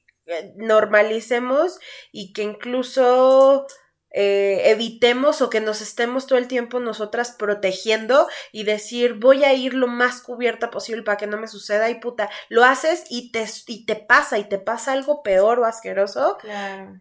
[0.57, 1.79] normalicemos
[2.13, 3.67] y que incluso
[4.13, 9.53] eh, evitemos o que nos estemos todo el tiempo nosotras protegiendo y decir voy a
[9.53, 13.31] ir lo más cubierta posible para que no me suceda y puta, lo haces y
[13.31, 16.39] te, y te pasa y te pasa algo peor o asqueroso.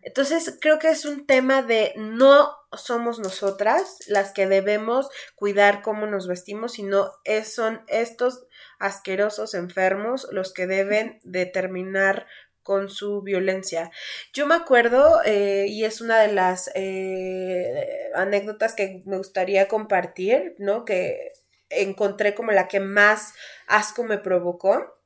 [0.02, 6.06] Entonces creo que es un tema de no somos nosotras las que debemos cuidar cómo
[6.06, 8.46] nos vestimos, sino es, son estos
[8.78, 12.28] asquerosos enfermos los que deben determinar
[12.64, 13.92] con su violencia.
[14.34, 20.56] Yo me acuerdo, eh, y es una de las eh, anécdotas que me gustaría compartir,
[20.60, 20.86] ¿no?
[20.86, 21.34] Que
[21.70, 23.34] encontré como la que más
[23.68, 24.99] asco me provocó.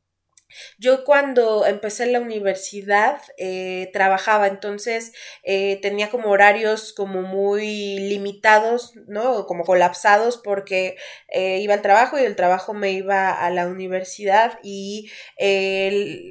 [0.77, 5.13] Yo cuando empecé la universidad eh, trabajaba, entonces
[5.43, 9.45] eh, tenía como horarios como muy limitados, ¿no?
[9.45, 10.97] Como colapsados porque
[11.29, 15.11] eh, iba al trabajo y del trabajo me iba a la universidad y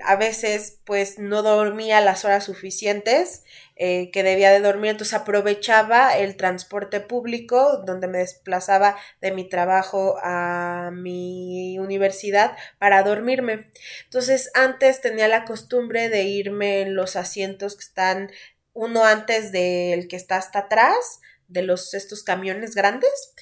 [0.04, 3.44] a veces pues no dormía las horas suficientes
[3.84, 9.48] eh, que debía de dormir, entonces aprovechaba el transporte público donde me desplazaba de mi
[9.48, 13.72] trabajo a mi universidad para dormirme.
[14.04, 18.30] Entonces antes tenía la costumbre de irme en los asientos que están
[18.72, 21.18] uno antes del que está hasta atrás
[21.48, 23.34] de los estos camiones grandes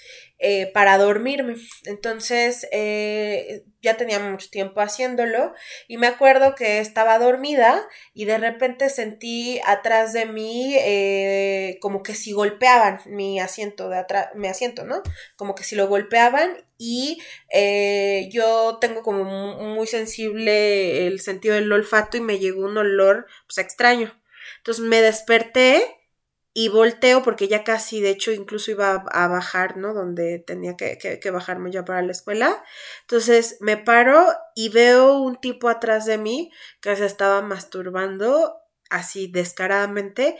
[0.42, 1.56] eh, para dormirme.
[1.84, 5.52] Entonces eh, ya tenía mucho tiempo haciéndolo
[5.86, 12.02] y me acuerdo que estaba dormida y de repente sentí atrás de mí eh, como
[12.02, 15.02] que si golpeaban mi asiento de atrás, mi asiento, ¿no?
[15.36, 17.20] Como que si lo golpeaban y
[18.32, 23.58] yo tengo como muy sensible el sentido del olfato y me llegó un olor pues
[23.58, 24.18] extraño.
[24.58, 25.99] Entonces me desperté
[26.52, 29.94] y volteo porque ya casi, de hecho, incluso iba a, bajar, ¿no?
[29.94, 32.64] Donde tenía que, que, bajarme ya para la escuela.
[33.02, 38.56] Entonces me paro y veo un tipo atrás de mí que se estaba masturbando
[38.90, 40.38] así descaradamente.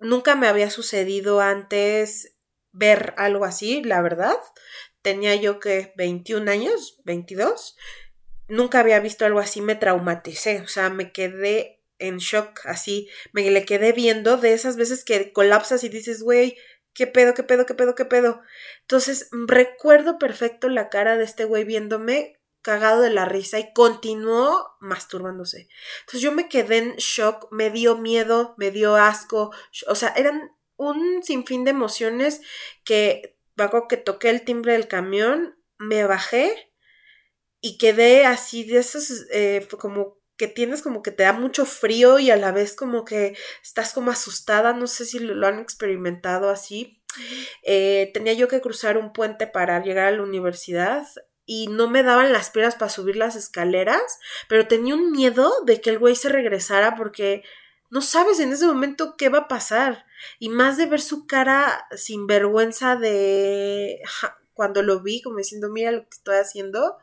[0.00, 2.36] Nunca me había sucedido antes
[2.72, 4.36] ver algo así, la verdad.
[5.02, 7.76] Tenía yo que 21 años, 22.
[8.48, 13.50] Nunca había visto algo así, me traumaticé, o sea, me quedé en shock, así, me
[13.50, 16.56] le quedé viendo de esas veces que colapsas y dices, güey,
[16.92, 18.40] ¿qué pedo, qué pedo, qué pedo, qué pedo?
[18.82, 24.76] Entonces, recuerdo perfecto la cara de este güey viéndome cagado de la risa y continuó
[24.80, 25.68] masturbándose.
[26.00, 29.52] Entonces yo me quedé en shock, me dio miedo, me dio asco,
[29.86, 32.40] o sea, eran un sinfín de emociones
[32.84, 33.38] que,
[33.88, 36.72] que toqué el timbre del camión, me bajé
[37.60, 42.18] y quedé así de esos, eh, como que tienes como que te da mucho frío
[42.18, 46.48] y a la vez como que estás como asustada, no sé si lo, han experimentado
[46.48, 47.02] así.
[47.64, 51.06] Eh, tenía yo que cruzar un puente para llegar a la universidad
[51.44, 55.80] y no me daban las piernas para subir las escaleras, pero tenía un miedo de
[55.80, 57.42] que el güey se regresara porque
[57.90, 60.06] no sabes en ese momento qué va a pasar.
[60.38, 64.00] Y más de ver su cara sin vergüenza de
[64.54, 66.98] cuando lo vi, como diciendo, mira lo que estoy haciendo.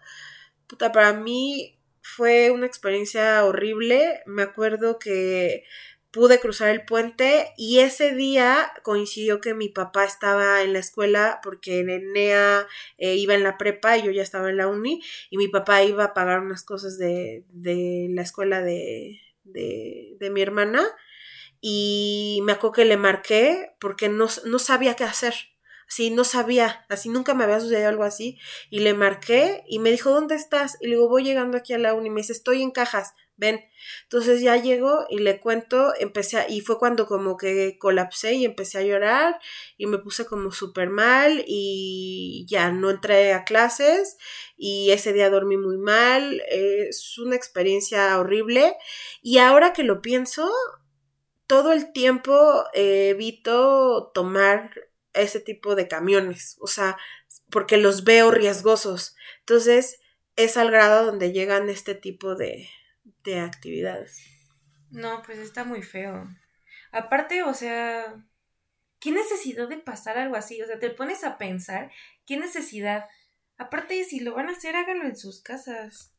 [0.68, 4.22] Puta, para mí fue una experiencia horrible.
[4.28, 5.64] Me acuerdo que
[6.12, 11.40] pude cruzar el puente y ese día coincidió que mi papá estaba en la escuela
[11.44, 15.38] porque Nenea eh, iba en la prepa y yo ya estaba en la uni y
[15.38, 20.42] mi papá iba a pagar unas cosas de, de la escuela de, de, de mi
[20.42, 20.86] hermana
[21.60, 25.34] y me acuerdo que le marqué porque no, no sabía qué hacer.
[25.88, 28.40] Sí, no sabía, así nunca me había sucedido algo así.
[28.70, 30.78] Y le marqué y me dijo, ¿dónde estás?
[30.82, 32.08] Y le digo, voy llegando aquí a la uni.
[32.08, 33.64] Y me dice, estoy en cajas, ven.
[34.04, 38.46] Entonces ya llego y le cuento, empecé, a, y fue cuando como que colapsé y
[38.46, 39.40] empecé a llorar
[39.78, 44.18] y me puse como súper mal y ya no entré a clases
[44.58, 46.42] y ese día dormí muy mal.
[46.50, 48.76] Es una experiencia horrible.
[49.22, 50.50] Y ahora que lo pienso,
[51.48, 54.72] todo el tiempo evito tomar
[55.16, 56.98] ese tipo de camiones, o sea,
[57.50, 59.16] porque los veo riesgosos.
[59.40, 60.00] Entonces,
[60.36, 62.70] es al grado donde llegan este tipo de,
[63.24, 64.22] de actividades.
[64.92, 66.28] No, pues está muy feo.
[66.92, 68.24] Aparte, o sea,
[69.00, 70.62] ¿qué necesidad de pasar algo así?
[70.62, 71.92] O sea, te pones a pensar,
[72.26, 73.06] ¿qué necesidad?
[73.58, 76.12] Aparte, si lo van a hacer, háganlo en sus casas.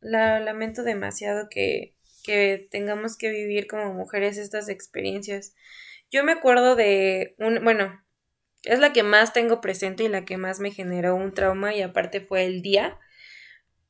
[0.00, 1.94] La, lamento demasiado que,
[2.24, 5.54] que tengamos que vivir como mujeres estas experiencias.
[6.10, 8.04] Yo me acuerdo de un, bueno,
[8.64, 11.82] es la que más tengo presente y la que más me generó un trauma y
[11.82, 12.98] aparte fue el día.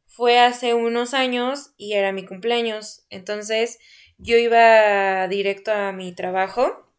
[0.06, 3.06] Fue hace unos años y era mi cumpleaños.
[3.08, 3.78] Entonces
[4.18, 6.92] yo iba directo a mi trabajo.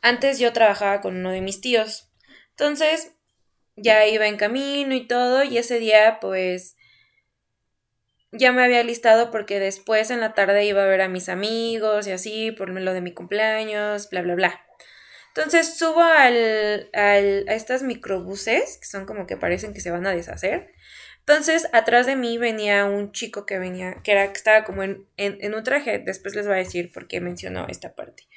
[0.00, 2.08] Antes yo trabajaba con uno de mis tíos.
[2.50, 3.12] Entonces
[3.74, 6.76] ya iba en camino y todo y ese día pues
[8.34, 12.06] ya me había listado porque después en la tarde iba a ver a mis amigos
[12.06, 14.60] y así, por lo de mi cumpleaños, bla, bla, bla.
[15.28, 20.72] Entonces subo a estas microbuses, que son como que parecen que se van a deshacer.
[21.26, 25.06] Entonces, atrás de mí venía un chico que venía, que era que estaba como en,
[25.16, 25.98] en, un traje.
[25.98, 28.28] Después les voy a decir por qué mencionó esta parte.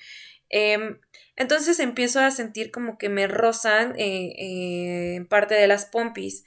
[0.50, 1.00] Em,
[1.36, 6.46] entonces empiezo a sentir como que me rozan eh, eh, en parte de las pompis.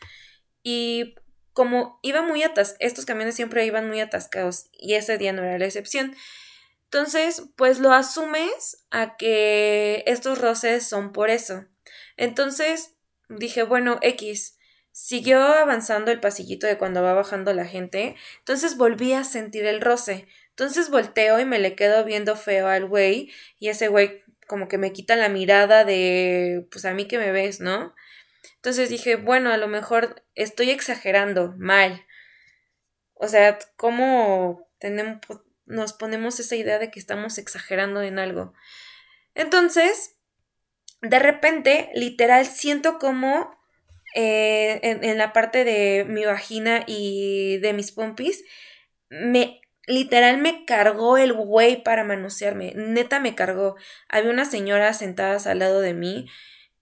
[0.62, 1.14] Y
[1.60, 5.58] como iba muy atascados, estos camiones siempre iban muy atascados y ese día no era
[5.58, 6.16] la excepción.
[6.84, 11.66] Entonces, pues lo asumes a que estos roces son por eso.
[12.16, 12.94] Entonces,
[13.28, 14.56] dije, bueno, X.
[14.92, 18.16] Siguió avanzando el pasillito de cuando va bajando la gente.
[18.38, 20.28] Entonces volví a sentir el roce.
[20.48, 23.30] Entonces volteo y me le quedo viendo feo al güey.
[23.58, 27.32] Y ese güey como que me quita la mirada de, pues a mí que me
[27.32, 27.94] ves, ¿no?
[28.60, 32.04] Entonces dije, bueno, a lo mejor estoy exagerando mal.
[33.14, 35.18] O sea, ¿cómo tenemos,
[35.64, 38.52] nos ponemos esa idea de que estamos exagerando en algo?
[39.34, 40.16] Entonces,
[41.00, 43.58] de repente, literal, siento como
[44.14, 48.44] eh, en, la parte de mi vagina y de mis pompis,
[49.08, 52.74] me literal me cargó el güey para manosearme.
[52.76, 53.76] Neta me cargó.
[54.10, 56.26] Había unas señoras sentadas al lado de mí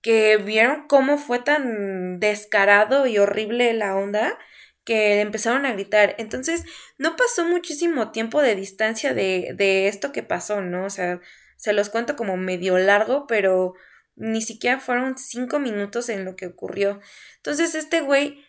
[0.08, 4.38] que vieron cómo fue tan descarado y horrible la onda
[4.82, 6.14] que empezaron a gritar.
[6.16, 6.64] Entonces,
[6.96, 10.86] no pasó muchísimo tiempo de distancia de, de esto que pasó, ¿no?
[10.86, 11.20] O sea,
[11.58, 13.74] se los cuento como medio largo, pero
[14.16, 17.00] ni siquiera fueron cinco minutos en lo que ocurrió.
[17.36, 18.42] Entonces, este güey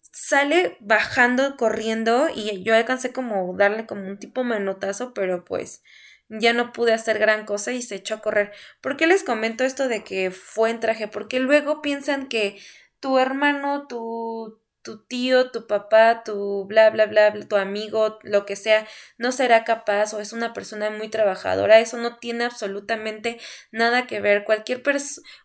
[0.00, 5.82] sale bajando, corriendo, y yo alcancé como darle como un tipo manotazo, pero pues
[6.30, 8.52] ya no pude hacer gran cosa y se echó a correr.
[8.80, 11.08] ¿Por qué les comento esto de que fue en traje?
[11.08, 12.58] Porque luego piensan que
[13.00, 18.56] tu hermano, tu, tu tío, tu papá, tu bla, bla, bla, tu amigo, lo que
[18.56, 18.86] sea,
[19.18, 21.80] no será capaz o es una persona muy trabajadora.
[21.80, 23.38] Eso no tiene absolutamente
[23.72, 24.44] nada que ver.
[24.44, 24.82] Cualquier,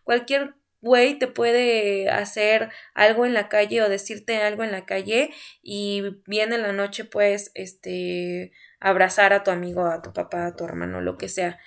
[0.04, 0.54] cualquier
[0.86, 5.30] güey te puede hacer algo en la calle o decirte algo en la calle
[5.62, 10.56] y bien en la noche pues este abrazar a tu amigo, a tu papá, a
[10.56, 11.58] tu hermano, lo que sea.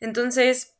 [0.00, 0.76] Entonces,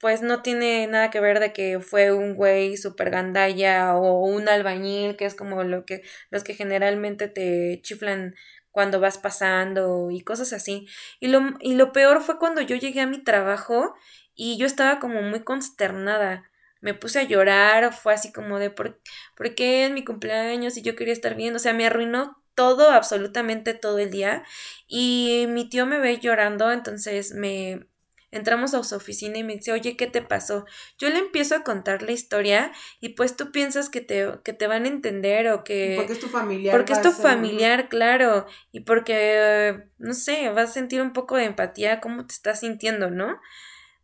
[0.00, 4.48] pues no tiene nada que ver de que fue un güey super gandalla o un
[4.48, 8.34] albañil, que es como lo que los que generalmente te chiflan
[8.70, 10.86] cuando vas pasando y cosas así.
[11.20, 13.94] Y lo, y lo peor fue cuando yo llegué a mi trabajo
[14.34, 16.50] y yo estaba como muy consternada.
[16.80, 19.00] Me puse a llorar, fue así como de ¿por,
[19.34, 21.54] ¿por qué en mi cumpleaños y yo quería estar bien?
[21.56, 24.44] O sea, me arruinó todo, absolutamente todo el día.
[24.88, 27.86] Y mi tío me ve llorando, entonces me
[28.32, 30.66] entramos a su oficina y me dice, oye, ¿qué te pasó?
[30.98, 34.66] Yo le empiezo a contar la historia y pues tú piensas que te, que te
[34.66, 35.94] van a entender o que...
[35.96, 36.76] Porque es tu familiar.
[36.76, 38.46] Porque es tu familiar, claro.
[38.72, 43.10] Y porque, no sé, vas a sentir un poco de empatía, cómo te estás sintiendo,
[43.10, 43.40] ¿no?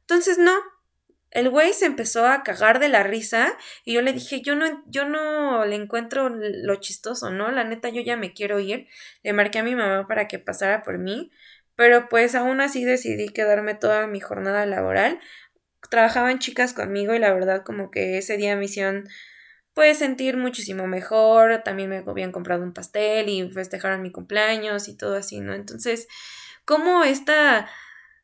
[0.01, 0.53] Entonces, no,
[1.33, 4.85] el güey se empezó a cagar de la risa y yo le dije, yo no,
[4.87, 7.51] yo no le encuentro lo chistoso, ¿no?
[7.51, 8.87] La neta, yo ya me quiero ir.
[9.23, 11.31] Le marqué a mi mamá para que pasara por mí,
[11.75, 15.21] pero pues aún así decidí quedarme toda mi jornada laboral.
[15.91, 19.09] Trabajaban chicas conmigo y la verdad como que ese día me hicieron
[19.73, 21.63] pues sentir muchísimo mejor.
[21.65, 25.55] También me habían comprado un pastel y festejaron mi cumpleaños y todo así, ¿no?
[25.55, 26.09] Entonces,
[26.67, 27.71] como esta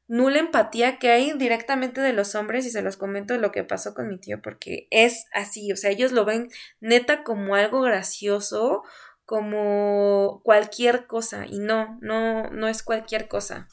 [0.09, 3.95] nula empatía que hay directamente de los hombres y se los comento lo que pasó
[3.95, 6.51] con mi tío porque es así, o sea, ellos lo ven
[6.81, 8.83] neta como algo gracioso,
[9.25, 13.69] como cualquier cosa y no, no, no es cualquier cosa.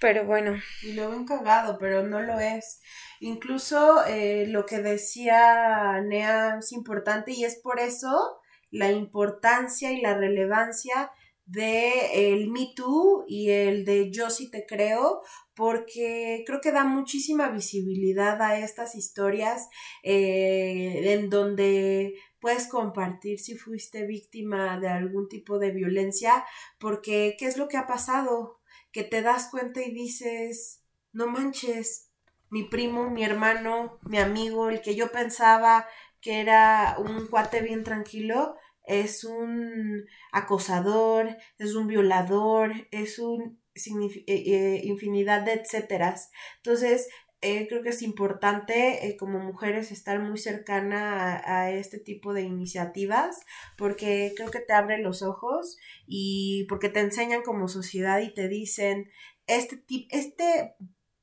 [0.00, 0.56] Pero bueno.
[0.82, 2.80] Y lo ven cagado, pero no lo es.
[3.20, 8.40] Incluso eh, lo que decía Nea es importante y es por eso
[8.70, 11.12] la importancia y la relevancia
[11.52, 15.20] de el Me Too y el de Yo sí te creo,
[15.54, 19.68] porque creo que da muchísima visibilidad a estas historias
[20.02, 26.44] eh, en donde puedes compartir si fuiste víctima de algún tipo de violencia,
[26.78, 28.60] porque ¿qué es lo que ha pasado?
[28.90, 30.82] Que te das cuenta y dices,
[31.12, 32.10] no manches,
[32.48, 35.86] mi primo, mi hermano, mi amigo, el que yo pensaba
[36.22, 44.24] que era un cuate bien tranquilo, es un acosador, es un violador, es un eh,
[44.26, 46.30] eh, infinidad de etcéteras.
[46.58, 47.08] Entonces,
[47.40, 53.40] eh, creo que es importante como mujeres estar muy cercana a, este tipo de iniciativas
[53.76, 55.76] porque creo que te abre los ojos
[56.06, 59.10] y porque te enseñan como sociedad y te dicen
[59.48, 60.76] este, este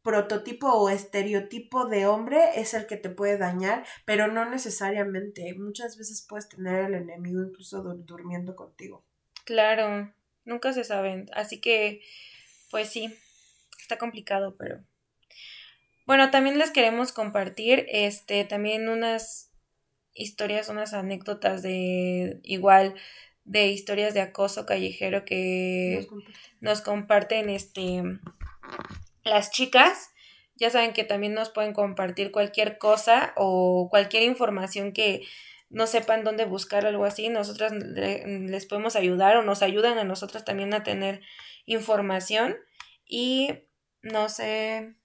[0.04, 5.54] prototipo o estereotipo de hombre es el que te puede dañar, pero no necesariamente.
[5.56, 9.04] Muchas veces puedes tener el enemigo incluso durmiendo contigo.
[9.46, 10.14] Claro,
[10.46, 11.30] nunca se saben.
[11.34, 12.02] Así que,
[12.72, 13.14] pues sí,
[13.82, 14.84] está complicado, pero.
[16.06, 19.52] Bueno, también les queremos compartir, este, también unas
[20.14, 22.96] historias, unas anécdotas de igual
[23.46, 26.24] de historias de acoso callejero que nos
[26.62, 28.04] nos comparten este
[29.30, 30.12] las chicas
[30.56, 35.22] ya saben que también nos pueden compartir cualquier cosa o cualquier información que
[35.70, 40.44] no sepan dónde buscar algo así, nosotras les podemos ayudar o nos ayudan a nosotros
[40.44, 41.22] también a tener
[41.66, 42.58] información.
[43.06, 43.50] Y
[44.02, 44.96] no sé,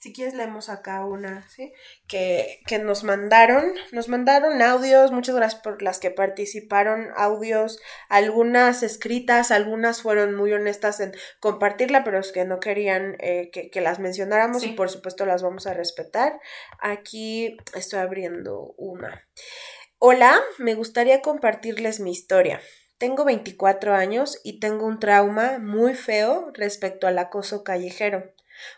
[0.00, 1.74] si quieres leemos acá una, ¿sí?
[2.08, 7.78] Que, que, nos mandaron, nos mandaron audios, muchas gracias por las que participaron, audios,
[8.08, 13.68] algunas escritas, algunas fueron muy honestas en compartirla, pero es que no querían eh, que,
[13.68, 16.40] que, las mencionáramos y por supuesto las vamos a respetar.
[16.80, 19.28] Aquí estoy abriendo una.
[19.98, 22.62] Hola, me gustaría compartirles mi historia.
[22.96, 28.32] Tengo 24 años y tengo un trauma muy feo respecto al acoso callejero.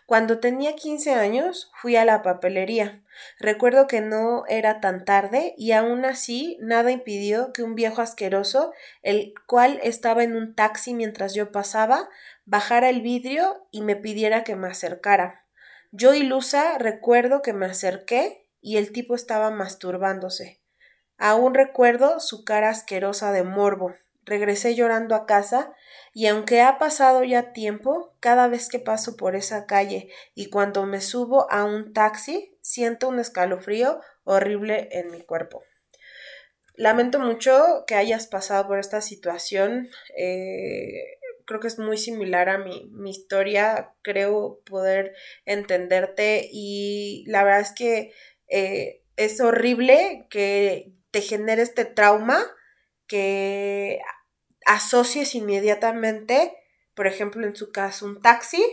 [0.05, 3.03] Cuando tenía 15 años fui a la papelería.
[3.39, 8.73] Recuerdo que no era tan tarde y aún así nada impidió que un viejo asqueroso,
[9.01, 12.09] el cual estaba en un taxi mientras yo pasaba,
[12.45, 15.45] bajara el vidrio y me pidiera que me acercara.
[15.91, 20.61] Yo ilusa recuerdo que me acerqué y el tipo estaba masturbándose.
[21.17, 23.93] Aún recuerdo su cara asquerosa de morbo.
[24.25, 25.73] Regresé llorando a casa
[26.13, 30.85] y aunque ha pasado ya tiempo, cada vez que paso por esa calle y cuando
[30.85, 35.63] me subo a un taxi, siento un escalofrío horrible en mi cuerpo.
[36.75, 39.89] Lamento mucho que hayas pasado por esta situación.
[40.17, 43.93] Eh, creo que es muy similar a mi, mi historia.
[44.01, 45.13] Creo poder
[45.45, 48.13] entenderte y la verdad es que
[48.47, 52.43] eh, es horrible que te genere este trauma
[53.07, 53.99] que
[54.65, 56.55] asocies inmediatamente,
[56.95, 58.63] por ejemplo, en su caso, un taxi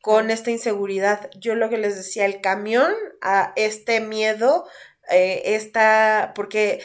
[0.00, 1.30] con esta inseguridad.
[1.38, 4.66] Yo lo que les decía, el camión, a este miedo,
[5.10, 6.82] eh, esta, porque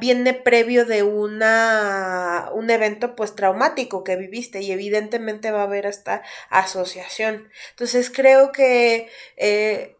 [0.00, 5.86] viene previo de una, un evento pues traumático que viviste y evidentemente va a haber
[5.86, 7.50] esta asociación.
[7.70, 9.96] Entonces creo que eh,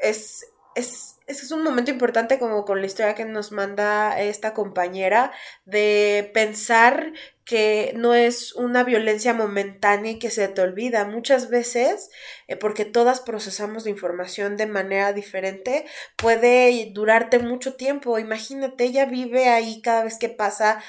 [0.00, 5.32] es, es, es un momento importante como con la historia que nos manda esta compañera
[5.64, 7.12] de pensar
[7.44, 11.04] que no es una violencia momentánea y que se te olvida.
[11.04, 12.08] Muchas veces,
[12.46, 15.84] eh, porque todas procesamos la información de manera diferente,
[16.16, 18.18] puede durarte mucho tiempo.
[18.18, 20.80] Imagínate, ella vive ahí cada vez que pasa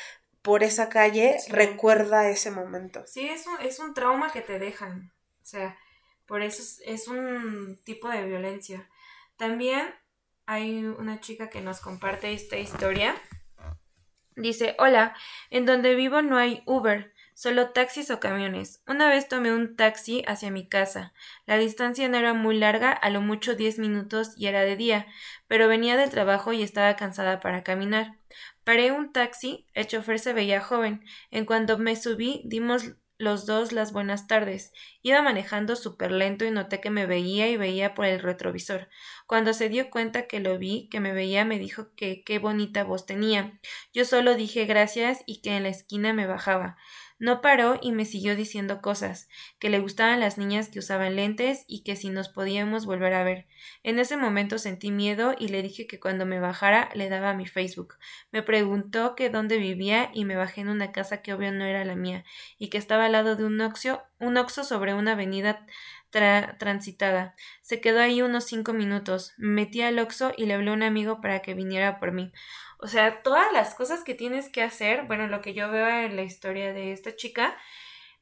[0.43, 3.03] por esa calle, recuerda ese momento.
[3.07, 5.11] Sí, es un, es un trauma que te dejan.
[5.41, 5.77] O sea,
[6.27, 8.87] por eso es, es un tipo de violencia.
[9.41, 9.91] También
[10.45, 13.15] hay una chica que nos comparte esta historia.
[14.35, 15.15] Dice, hola,
[15.49, 18.83] en donde vivo no hay Uber, solo taxis o camiones.
[18.85, 21.11] Una vez tomé un taxi hacia mi casa.
[21.47, 25.07] La distancia no era muy larga, a lo mucho diez minutos y era de día,
[25.47, 28.19] pero venía del trabajo y estaba cansada para caminar.
[28.63, 31.03] Paré un taxi, el chofer se veía joven.
[31.31, 32.91] En cuanto me subí, dimos
[33.21, 34.73] los dos las buenas tardes.
[35.03, 38.89] Iba manejando súper lento y noté que me veía y veía por el retrovisor.
[39.27, 42.83] Cuando se dio cuenta que lo vi, que me veía, me dijo que qué bonita
[42.83, 43.59] voz tenía.
[43.93, 46.77] Yo solo dije gracias y que en la esquina me bajaba.
[47.21, 51.65] No paró y me siguió diciendo cosas, que le gustaban las niñas que usaban lentes
[51.67, 53.45] y que si nos podíamos volver a ver.
[53.83, 57.45] En ese momento sentí miedo y le dije que cuando me bajara le daba mi
[57.45, 57.93] Facebook.
[58.31, 61.85] Me preguntó que dónde vivía y me bajé en una casa que obvio no era
[61.85, 62.25] la mía
[62.57, 65.67] y que estaba al lado de un oxo, un oxo sobre una avenida
[66.11, 67.35] transitada.
[67.61, 69.33] Se quedó ahí unos cinco minutos.
[69.37, 72.31] Me metí al oxo y le hablé a un amigo para que viniera por mí.
[72.79, 76.15] O sea, todas las cosas que tienes que hacer, bueno, lo que yo veo en
[76.15, 77.55] la historia de esta chica,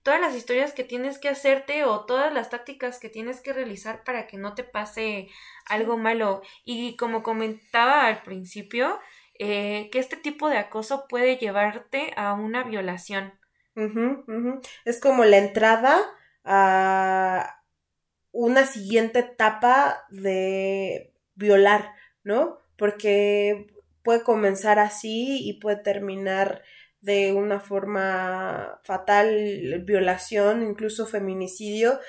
[0.04, 4.04] todas las historias que tienes que hacerte o todas las tácticas que tienes que realizar
[4.04, 5.30] para que no te pase
[5.66, 6.42] algo malo.
[6.66, 9.00] Y como comentaba al principio,
[9.40, 13.34] eh, que este tipo de acoso puede llevarte a una violación.
[14.84, 16.02] Es como la entrada
[16.44, 17.59] a
[18.32, 22.59] una siguiente etapa de violar, ¿no?
[22.77, 23.67] Porque
[24.03, 26.63] puede comenzar así y puede terminar
[27.01, 31.99] de una forma fatal, violación, incluso feminicidio,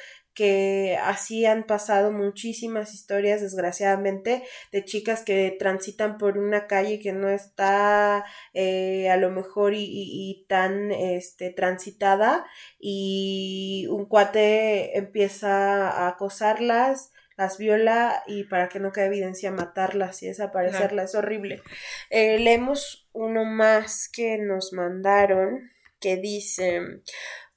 [0.41, 7.13] que así han pasado muchísimas historias, desgraciadamente, de chicas que transitan por una calle que
[7.13, 8.25] no está
[8.55, 12.47] eh, a lo mejor y, y, tan este, transitada
[12.79, 20.23] y un cuate empieza a acosarlas, las viola y para que no quede evidencia matarlas
[20.23, 21.11] y desaparecerlas.
[21.11, 21.61] Es horrible.
[22.09, 25.71] Eh, leemos uno más que nos mandaron
[26.01, 26.81] que dice...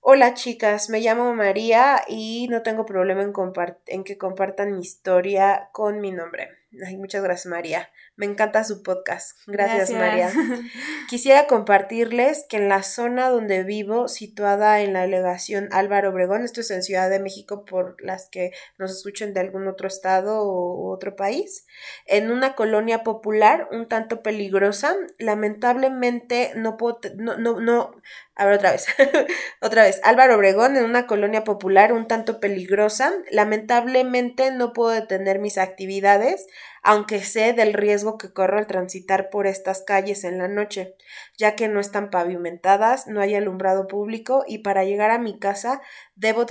[0.06, 6.02] Hola chicas, me llamo María y no tengo problema en, que compartan mi historia con
[6.02, 6.50] mi nombre.
[6.86, 7.92] Ay, muchas gracias, María.
[8.16, 9.38] Me encanta su podcast.
[9.46, 10.32] Gracias, María.
[11.10, 16.62] Quisiera compartirles que en la zona donde vivo, situada en la delegación Álvaro Obregón, esto
[16.62, 20.92] es en Ciudad de México por las que nos escuchen de algún otro estado o
[20.92, 21.68] otro país,
[22.08, 27.96] en una colonia popular un tanto peligrosa, lamentablemente no puedo, no, no, no,
[28.36, 28.88] a ver otra vez,
[29.62, 35.40] otra vez, Álvaro Obregón en una colonia popular un tanto peligrosa, lamentablemente no puedo detener
[35.40, 36.48] mis actividades,
[36.82, 40.96] aunque sé del riesgo que corro al transitar por estas calles en la noche,
[41.38, 45.82] ya que no están pavimentadas, no hay alumbrado público y para llegar a mi casa
[46.16, 46.46] debo,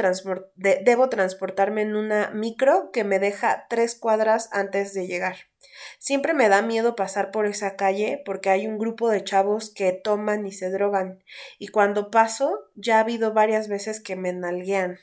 [0.56, 5.36] debo transportarme en una micro que me deja tres cuadras antes de llegar.
[5.98, 9.92] Siempre me da miedo pasar por esa calle porque hay un grupo de chavos que
[9.92, 11.22] toman y se drogan,
[11.58, 14.98] y cuando paso ya ha habido varias veces que me nalguean.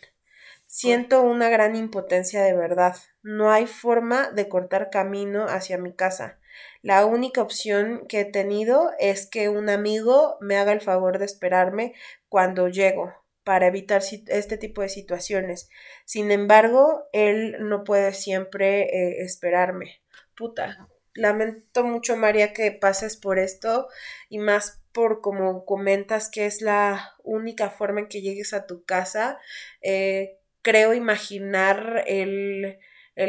[0.72, 2.96] Siento una gran impotencia de verdad.
[3.24, 6.40] No hay forma de cortar camino hacia mi casa.
[6.84, 11.26] La única opción que he tenido es que un amigo me haga el favor de
[11.26, 11.96] esperarme
[12.28, 13.12] cuando llego
[13.44, 15.70] para evitar este tipo de situaciones.
[16.06, 20.04] Sin embargo, él no puede siempre eh, esperarme.
[20.36, 23.88] Puta, lamento mucho, María, que pases por esto
[24.30, 28.84] y más por como comentas que es la única forma en que llegues a tu
[28.84, 29.40] casa.
[29.82, 32.78] Eh, creo imaginar el,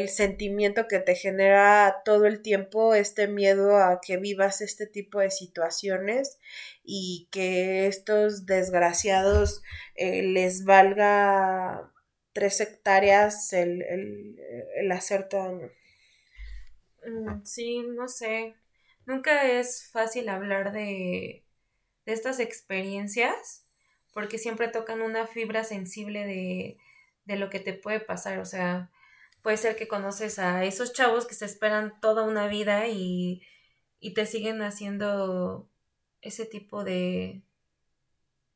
[0.07, 5.33] sentimiento que te genera todo el tiempo este miedo a que vivas este tipo de
[5.33, 6.39] situaciones
[6.85, 9.63] y que estos desgraciados
[9.97, 11.91] eh, les valga
[12.33, 15.61] tres hectáreas el, el, hacer todo.
[17.05, 18.55] Mm, sí, no sé.
[19.07, 21.43] Nunca es fácil hablar de,
[22.07, 23.67] de estas experiencias
[24.13, 26.77] porque siempre tocan una fibra sensible de,
[27.25, 28.39] de lo que te puede pasar.
[28.39, 28.91] O sea,
[29.43, 33.43] puede ser que conoces a esos chavos que se esperan toda una vida y,
[33.99, 35.69] y te siguen haciendo
[36.21, 37.43] ese tipo de,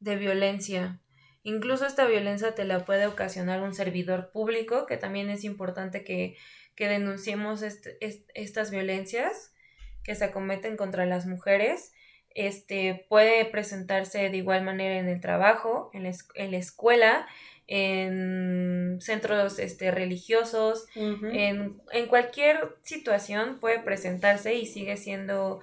[0.00, 1.00] de violencia.
[1.42, 6.36] Incluso esta violencia te la puede ocasionar un servidor público, que también es importante que,
[6.74, 9.52] que denunciemos estas violencias
[10.02, 11.92] que se acometen contra las mujeres.
[12.30, 17.28] Este puede presentarse de igual manera en el trabajo, en en la escuela,
[17.66, 25.60] en centros este, religiosos, en, en, cualquier situación puede presentarse y sigue siendo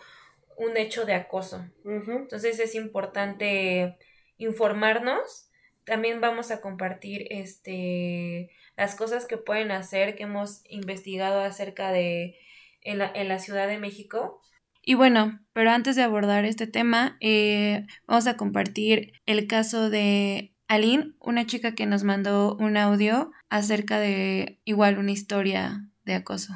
[0.58, 1.66] un hecho de acoso.
[1.86, 3.97] Entonces es importante
[4.38, 5.49] informarnos.
[5.86, 12.36] También vamos a compartir este, las cosas que pueden hacer, que hemos investigado acerca de
[12.82, 14.41] en la, en la Ciudad de México.
[14.84, 20.51] Y bueno, pero antes de abordar este tema, eh, vamos a compartir el caso de
[20.72, 26.54] Aline, una chica que nos mandó un audio acerca de igual una historia de acoso.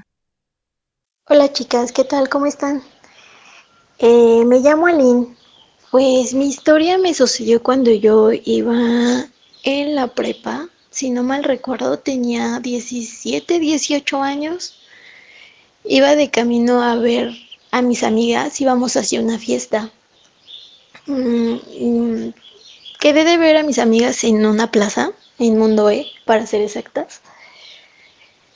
[1.27, 2.29] Hola chicas, ¿qué tal?
[2.29, 2.81] ¿Cómo están?
[3.99, 5.35] Eh, me llamo Aline.
[5.91, 9.25] Pues mi historia me sucedió cuando yo iba
[9.63, 10.69] en la prepa.
[10.89, 14.77] Si no mal recuerdo, tenía 17, 18 años.
[15.83, 17.33] Iba de camino a ver
[17.69, 19.91] a mis amigas, íbamos hacia una fiesta.
[21.05, 22.31] Mm,
[23.05, 27.21] Quedé de ver a mis amigas en una plaza, en Mundo E, para ser exactas.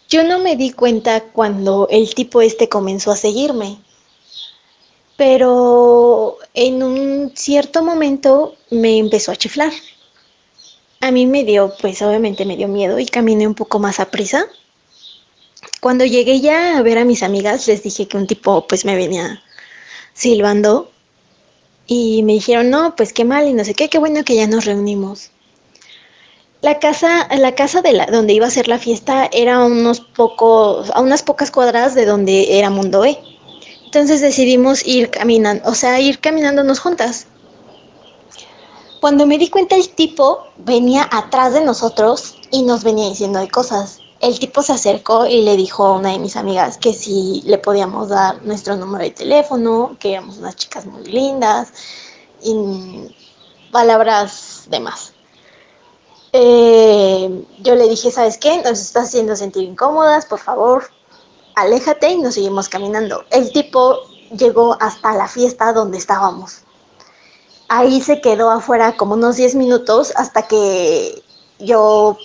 [0.10, 3.78] Yo no me di cuenta cuando el tipo este comenzó a seguirme,
[5.18, 9.72] pero en un cierto momento me empezó a chiflar.
[11.00, 14.10] A mí me dio, pues obviamente me dio miedo y caminé un poco más a
[14.10, 14.48] prisa.
[15.80, 18.96] Cuando llegué ya a ver a mis amigas, les dije que un tipo pues me
[18.96, 19.44] venía
[20.16, 20.90] silbando
[21.92, 24.46] y me dijeron, no, pues qué mal y no sé qué, qué bueno que ya
[24.46, 25.32] nos reunimos.
[26.62, 30.92] La casa, la casa de la, donde iba a ser la fiesta era unos pocos,
[30.92, 33.18] a unas pocas cuadras de donde era Mundo E.
[33.86, 37.26] Entonces decidimos ir caminando, o sea, ir caminándonos juntas.
[39.02, 43.50] Cuando me di cuenta el tipo venía atrás de nosotros y nos venía diciendo de
[43.50, 47.42] cosas el tipo se acercó y le dijo a una de mis amigas que si
[47.46, 51.72] le podíamos dar nuestro número de teléfono, que éramos unas chicas muy lindas
[52.42, 53.16] y
[53.72, 55.14] palabras demás.
[56.34, 58.58] Eh, yo le dije, ¿sabes qué?
[58.58, 60.90] Nos estás haciendo sentir incómodas, por favor,
[61.56, 63.24] aléjate y nos seguimos caminando.
[63.32, 64.02] El tipo
[64.38, 66.64] llegó hasta la fiesta donde estábamos.
[67.68, 71.24] Ahí se quedó afuera como unos 10 minutos hasta que
[71.60, 72.18] yo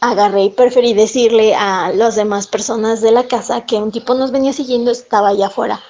[0.00, 4.30] agarré y preferí decirle a las demás personas de la casa que un tipo nos
[4.32, 5.80] venía siguiendo, estaba allá afuera.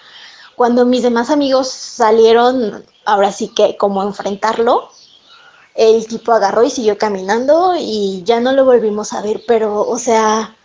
[0.57, 4.91] Cuando mis demás amigos salieron, ahora sí que como enfrentarlo,
[5.75, 9.99] el tipo agarró y siguió caminando y ya no lo volvimos a ver, pero o
[9.99, 10.57] sea,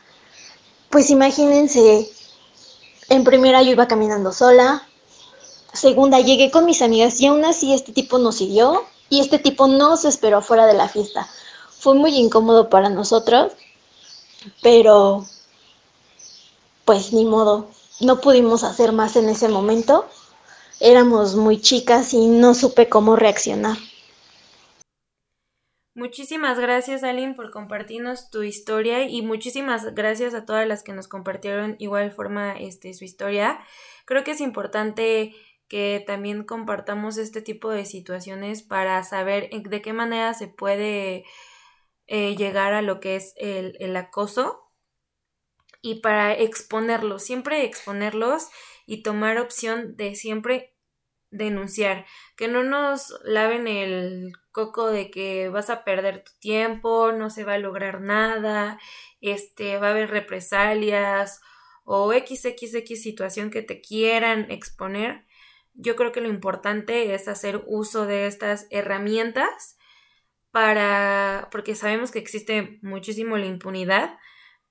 [0.89, 2.09] pues imagínense
[3.09, 4.87] En primera yo iba caminando sola.
[5.73, 9.67] Segunda llegué con mis amigas y aún así este tipo nos siguió y este tipo
[9.67, 11.27] no se esperó fuera de la fiesta.
[11.85, 13.53] Fue muy incómodo para nosotros,
[14.63, 15.23] pero
[16.83, 17.69] pues ni modo,
[17.99, 20.09] no pudimos hacer más en ese momento.
[20.79, 23.77] Éramos muy chicas y no supe cómo reaccionar.
[25.93, 31.07] Muchísimas gracias, Aline, por compartirnos tu historia y muchísimas gracias a todas las que nos
[31.07, 33.59] compartieron igual forma este, su historia.
[34.05, 35.35] Creo que es importante
[35.67, 41.25] que también compartamos este tipo de situaciones para saber de qué manera se puede
[42.07, 44.71] eh, llegar a lo que es el, el acoso
[45.81, 48.49] y para exponerlos, siempre exponerlos
[48.85, 50.75] y tomar opción de siempre
[51.29, 57.29] denunciar, que no nos laven el coco de que vas a perder tu tiempo, no
[57.29, 58.79] se va a lograr nada,
[59.21, 61.41] este va a haber represalias
[61.83, 65.25] o XXX situación que te quieran exponer.
[65.73, 69.77] Yo creo que lo importante es hacer uso de estas herramientas
[70.55, 74.17] para porque sabemos que existe muchísimo la impunidad,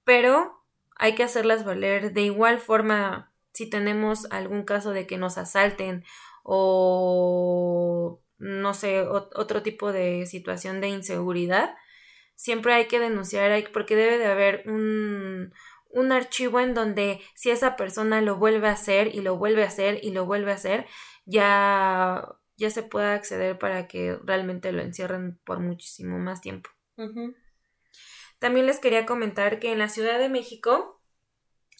[0.02, 0.64] pero
[0.96, 6.02] hay que hacerlas valer de igual forma si tenemos algún caso de que nos asalten
[6.42, 11.74] o no sé, otro tipo de situación de inseguridad,
[12.34, 15.52] siempre hay que denunciar porque debe de haber un,
[15.90, 19.68] un archivo en donde si esa persona lo vuelve a hacer y lo vuelve a
[19.68, 20.86] hacer y lo vuelve a hacer,
[21.26, 22.26] ya,
[22.56, 26.70] ya se pueda acceder para que realmente lo encierren por muchísimo más tiempo.
[28.38, 31.00] También les quería comentar que en la Ciudad de México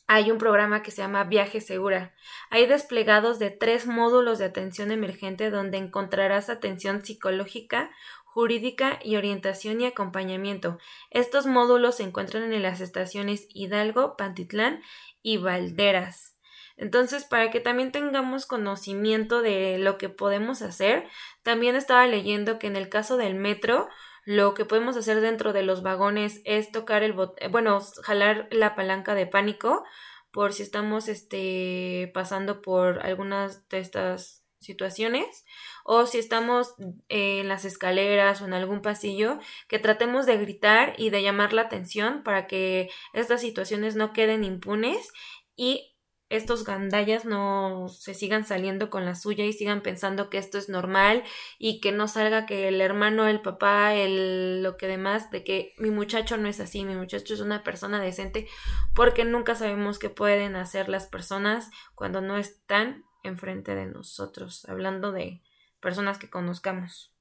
[0.07, 2.15] hay un programa que se llama Viaje Segura.
[2.51, 7.91] Hay desplegados de tres módulos de atención emergente donde encontrarás atención psicológica,
[8.25, 10.79] jurídica y orientación y acompañamiento.
[11.11, 14.83] Estos módulos se encuentran en las estaciones Hidalgo, Pantitlán
[15.23, 16.34] y Valderas.
[16.77, 21.07] Entonces, para que también tengamos conocimiento de lo que podemos hacer,
[21.43, 23.89] también estaba leyendo que en el caso del metro,
[24.25, 28.75] lo que podemos hacer dentro de los vagones es tocar el botón, bueno, jalar la
[28.75, 29.85] palanca de pánico
[30.31, 35.45] por si estamos este, pasando por algunas de estas situaciones
[35.85, 36.75] o si estamos
[37.09, 41.63] en las escaleras o en algún pasillo, que tratemos de gritar y de llamar la
[41.63, 45.13] atención para que estas situaciones no queden impunes
[45.55, 45.94] y
[46.37, 50.69] estos gandallas no se sigan saliendo con la suya y sigan pensando que esto es
[50.69, 51.23] normal
[51.59, 55.75] y que no salga que el hermano, el papá, el lo que demás, de que
[55.79, 58.49] mi muchacho no es así, mi muchacho es una persona decente,
[58.95, 65.13] porque nunca sabemos qué pueden hacer las personas cuando no están enfrente de nosotros, hablando
[65.13, 65.43] de
[65.81, 67.14] personas que conozcamos.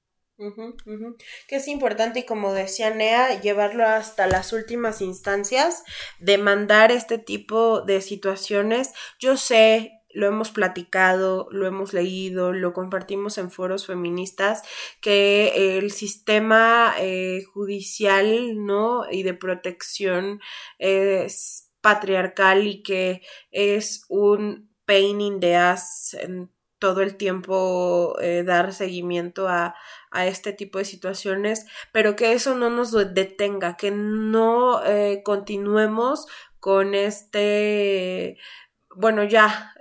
[1.47, 5.83] Que es importante y como decía Nea, llevarlo hasta las últimas instancias,
[6.19, 8.93] demandar este tipo de situaciones.
[9.19, 14.61] Yo sé, lo hemos platicado, lo hemos leído, lo compartimos en foros feministas,
[15.01, 19.09] que el sistema eh, judicial, ¿no?
[19.11, 20.39] Y de protección
[20.77, 23.21] es patriarcal y que
[23.51, 26.15] es un pain in the ass
[26.83, 29.73] todo el tiempo eh, dar seguimiento a,
[30.11, 36.27] a, este tipo de situaciones, pero que eso no nos detenga, que no eh, continuemos
[36.59, 38.37] con este,
[38.97, 39.73] bueno, ya,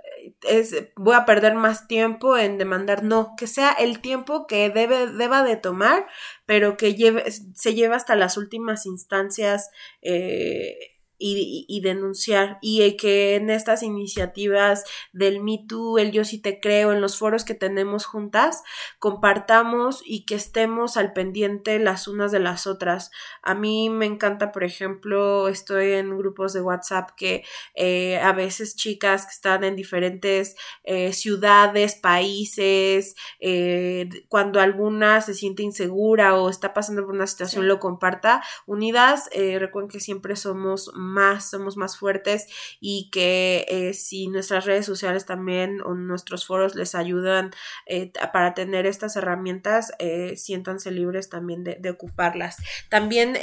[0.95, 5.43] voy a perder más tiempo en demandar, no, que sea el tiempo que debe, deba
[5.43, 6.07] de tomar,
[6.45, 9.71] pero que lleve, se lleve hasta las últimas instancias.
[10.01, 10.92] Eh,
[11.23, 16.91] y, denunciar y que en estas iniciativas del Me Too, el Yo sí te creo,
[16.91, 18.63] en los foros que tenemos juntas,
[18.99, 23.11] compartamos y que estemos al pendiente las unas de las otras.
[23.41, 27.43] A mí me encanta, por ejemplo, estoy en grupos de WhatsApp que
[27.75, 35.33] eh, a veces chicas que están en diferentes eh, ciudades, países, eh, cuando alguna se
[35.33, 38.43] siente insegura o está pasando por una situación, lo comparta.
[38.65, 41.12] Unidas, recuerden que siempre somos más,
[41.49, 42.47] somos más fuertes
[42.79, 47.51] y que eh, si nuestras redes sociales también o nuestros foros les ayudan
[47.85, 52.57] eh, para tener estas herramientas, eh, siéntanse libres también de, de ocuparlas.
[52.89, 53.37] También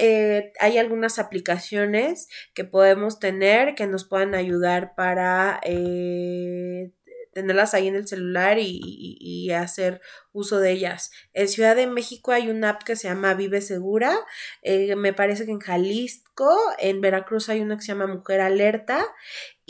[0.60, 5.60] hay algunas aplicaciones que podemos tener que nos puedan ayudar para
[7.32, 10.00] tenerlas ahí en el celular y, hacer
[10.32, 11.10] uso de ellas.
[11.32, 14.16] En Ciudad de México hay una app que se llama Vive Segura,
[14.62, 19.04] eh, me parece que en Jalisco, en Veracruz hay una que se llama Mujer Alerta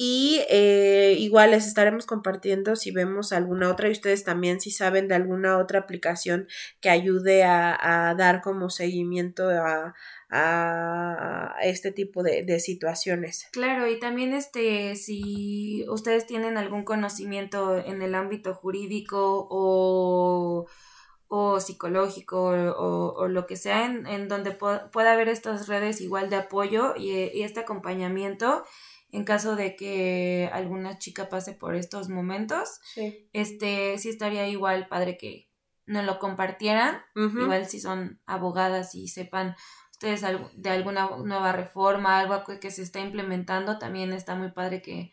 [0.03, 5.09] y eh, igual les estaremos compartiendo si vemos alguna otra y ustedes también si saben
[5.09, 6.49] de alguna otra aplicación
[6.81, 9.95] que ayude a, dar como seguimiento a,
[10.31, 13.49] a este tipo de, de, situaciones.
[13.53, 20.67] Claro, y también este, si ustedes tienen algún conocimiento en el ámbito jurídico o,
[21.27, 26.31] o psicológico o, o, lo que sea, en, en donde pueda haber estas redes igual
[26.31, 28.65] de apoyo y, y este acompañamiento
[29.13, 33.29] en caso de que alguna chica pase por estos momentos, sí.
[33.33, 35.49] este sí estaría igual padre que
[35.87, 39.57] nos lo compartieran, igual si son abogadas y sepan
[40.01, 45.13] de alguna nueva reforma, algo que se está implementando, también está muy padre que,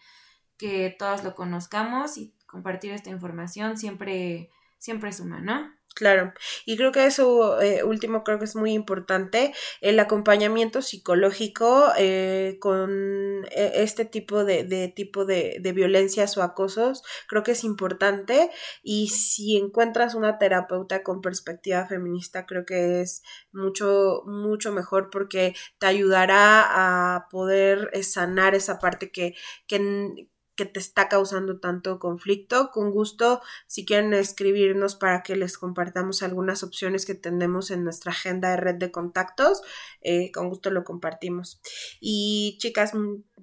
[0.58, 5.77] que todas lo conozcamos y compartir esta información siempre, siempre suma, ¿no?
[5.98, 6.32] Claro,
[6.64, 12.58] y creo que eso eh, último creo que es muy importante, el acompañamiento psicológico eh,
[12.62, 18.52] con eh, este tipo de, tipo de, de, violencias o acosos, creo que es importante
[18.84, 25.56] y si encuentras una terapeuta con perspectiva feminista, creo que es mucho, mucho mejor porque
[25.80, 29.34] te ayudará a poder sanar esa parte que,
[29.66, 30.28] que
[30.58, 32.72] que te está causando tanto conflicto.
[32.72, 38.12] Con gusto, si quieren escribirnos para que les compartamos algunas opciones que tenemos en nuestra
[38.12, 39.62] agenda de red de contactos,
[40.02, 41.62] eh, con gusto lo compartimos.
[42.02, 42.92] Y chicas,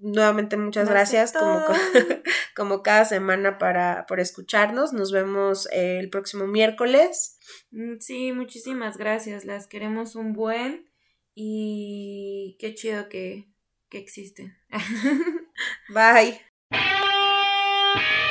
[0.01, 1.62] nuevamente muchas gracias como,
[2.57, 4.93] como cada semana para, por escucharnos.
[4.93, 7.39] Nos vemos eh, el próximo miércoles.
[7.71, 9.45] Mm, sí, muchísimas gracias.
[9.45, 10.91] Las queremos un buen
[11.35, 13.49] y qué chido que,
[13.89, 14.57] que existen.
[15.89, 16.53] Bye.
[17.95, 18.24] Yeah.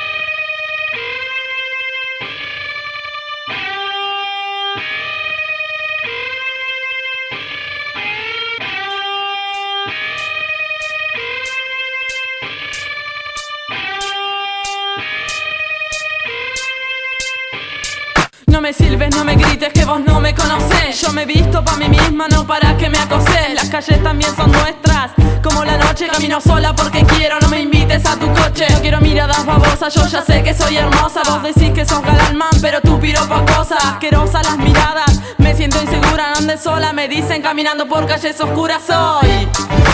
[18.54, 21.00] No me sirves, no me grites que vos no me conocés.
[21.00, 24.30] Yo me he visto pa' mí misma, no para que me acoses Las calles también
[24.36, 25.10] son nuestras
[25.42, 26.06] Como la noche.
[26.06, 28.66] Camino sola porque quiero No me invites a tu coche.
[28.70, 31.22] No quiero miradas babosas, yo ya sé que soy hermosa.
[31.28, 36.34] Vos decís que sos galán pero tú piropa cosa Asquerosa las miradas Me siento insegura,
[36.40, 36.92] no sola.
[36.92, 39.48] Me dicen caminando por calles oscuras hoy.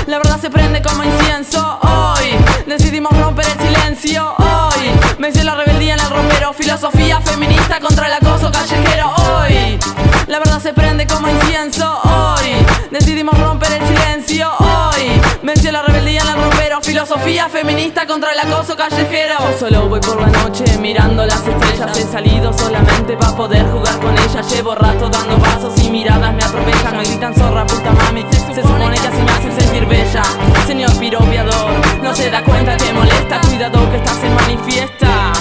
[0.06, 2.36] La verdad se prende como incienso hoy.
[2.66, 4.90] Decidimos romper el silencio hoy.
[5.18, 9.78] Me hice la rebeldía en el romero Filosofía feminista contra el acoso callejero hoy.
[10.26, 12.54] La verdad se prende como incienso hoy.
[12.90, 15.20] Decidimos romper el silencio hoy.
[15.42, 16.80] Venció la rebeldía en el rompero.
[16.82, 19.36] Filosofía feminista contra el acoso callejero.
[19.58, 21.96] solo voy por la noche mirando las estrellas.
[21.96, 24.50] He salido solamente para poder jugar con ellas.
[24.52, 26.96] Llevo rato dando pasos y miradas me atropellan.
[26.96, 28.24] Me gritan zorra, puta mami.
[28.30, 30.22] Se supone que así me hacen sentir bella.
[30.66, 31.72] Señor piropiador,
[32.02, 33.40] no se da cuenta que molesta.
[33.40, 35.32] Cuidado que estás en manifiesta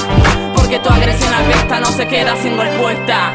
[0.69, 1.28] que tu agresión
[1.79, 3.31] no se queda sin respuesta.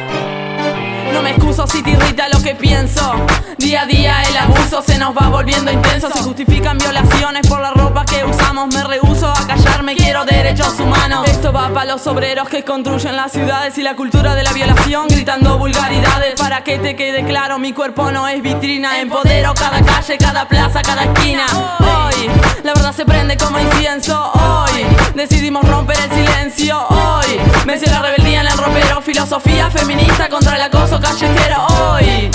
[1.13, 3.15] No me excuso si te irrita lo que pienso.
[3.59, 6.11] Día a día el abuso se nos va volviendo intenso.
[6.11, 8.75] Se justifican violaciones por la ropa que usamos.
[8.75, 9.47] Me rehuso a
[9.85, 11.29] callarme, quiero derechos humanos.
[11.29, 15.09] Esto va para los obreros que construyen las ciudades y la cultura de la violación.
[15.09, 17.59] Gritando vulgaridades para que te quede claro.
[17.59, 19.01] Mi cuerpo no es vitrina.
[19.01, 21.47] Empodero cada calle, cada plaza, cada esquina.
[21.81, 22.31] Hoy,
[22.63, 24.33] la verdad se prende como incienso.
[24.33, 26.87] Hoy, decidimos romper el silencio.
[26.89, 29.03] Hoy, venció la rebeldía en el ropero.
[29.03, 32.31] Filosofía feminista contra el acoso callejero hoy.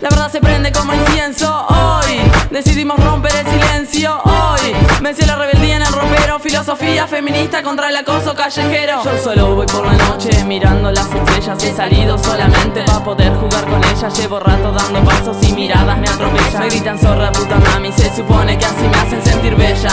[0.00, 2.20] La verdad se prende como incienso hoy.
[2.50, 4.72] Decidimos romper el silencio hoy.
[5.00, 6.38] Venció la rebeldía en el ropero.
[6.38, 9.02] Filosofía feminista contra el acoso callejero.
[9.02, 11.64] Yo solo voy por la noche mirando las estrellas.
[11.64, 14.16] He salido solamente para poder jugar con ellas.
[14.16, 16.62] Llevo rato dando pasos y miradas me atropellan.
[16.62, 17.90] Me gritan zorra puta mami.
[17.90, 19.90] Se supone que así me hacen sentir bella.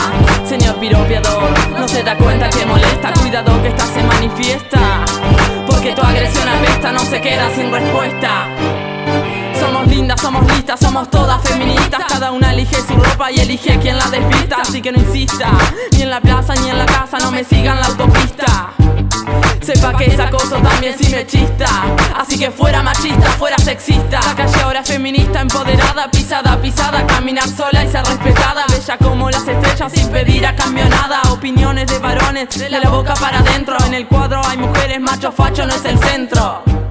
[0.48, 3.12] Señor piropiador, no se da cuenta que molesta.
[3.22, 5.04] Cuidado que esta se manifiesta.
[5.66, 8.55] Porque tu agresión apesta, no se queda sin respuesta.
[9.66, 12.04] Somos lindas, somos listas, somos todas feministas.
[12.08, 14.58] Cada una elige su ropa y elige quien la desvista.
[14.62, 15.50] Así que no insista,
[15.94, 18.74] ni en la plaza ni en la casa, no me sigan la autopista.
[19.62, 21.66] Sepa que es acoso también si me chista.
[22.16, 24.20] Así que fuera machista, fuera sexista.
[24.22, 27.08] La calle ahora es feminista, empoderada, pisada, pisada.
[27.08, 28.66] Caminar sola y ser respetada.
[28.70, 31.24] Bella como las estrellas sin pedir a cambio nada.
[31.32, 33.78] Opiniones de varones, de la boca para adentro.
[33.88, 36.85] En el cuadro hay mujeres, macho facho no es el centro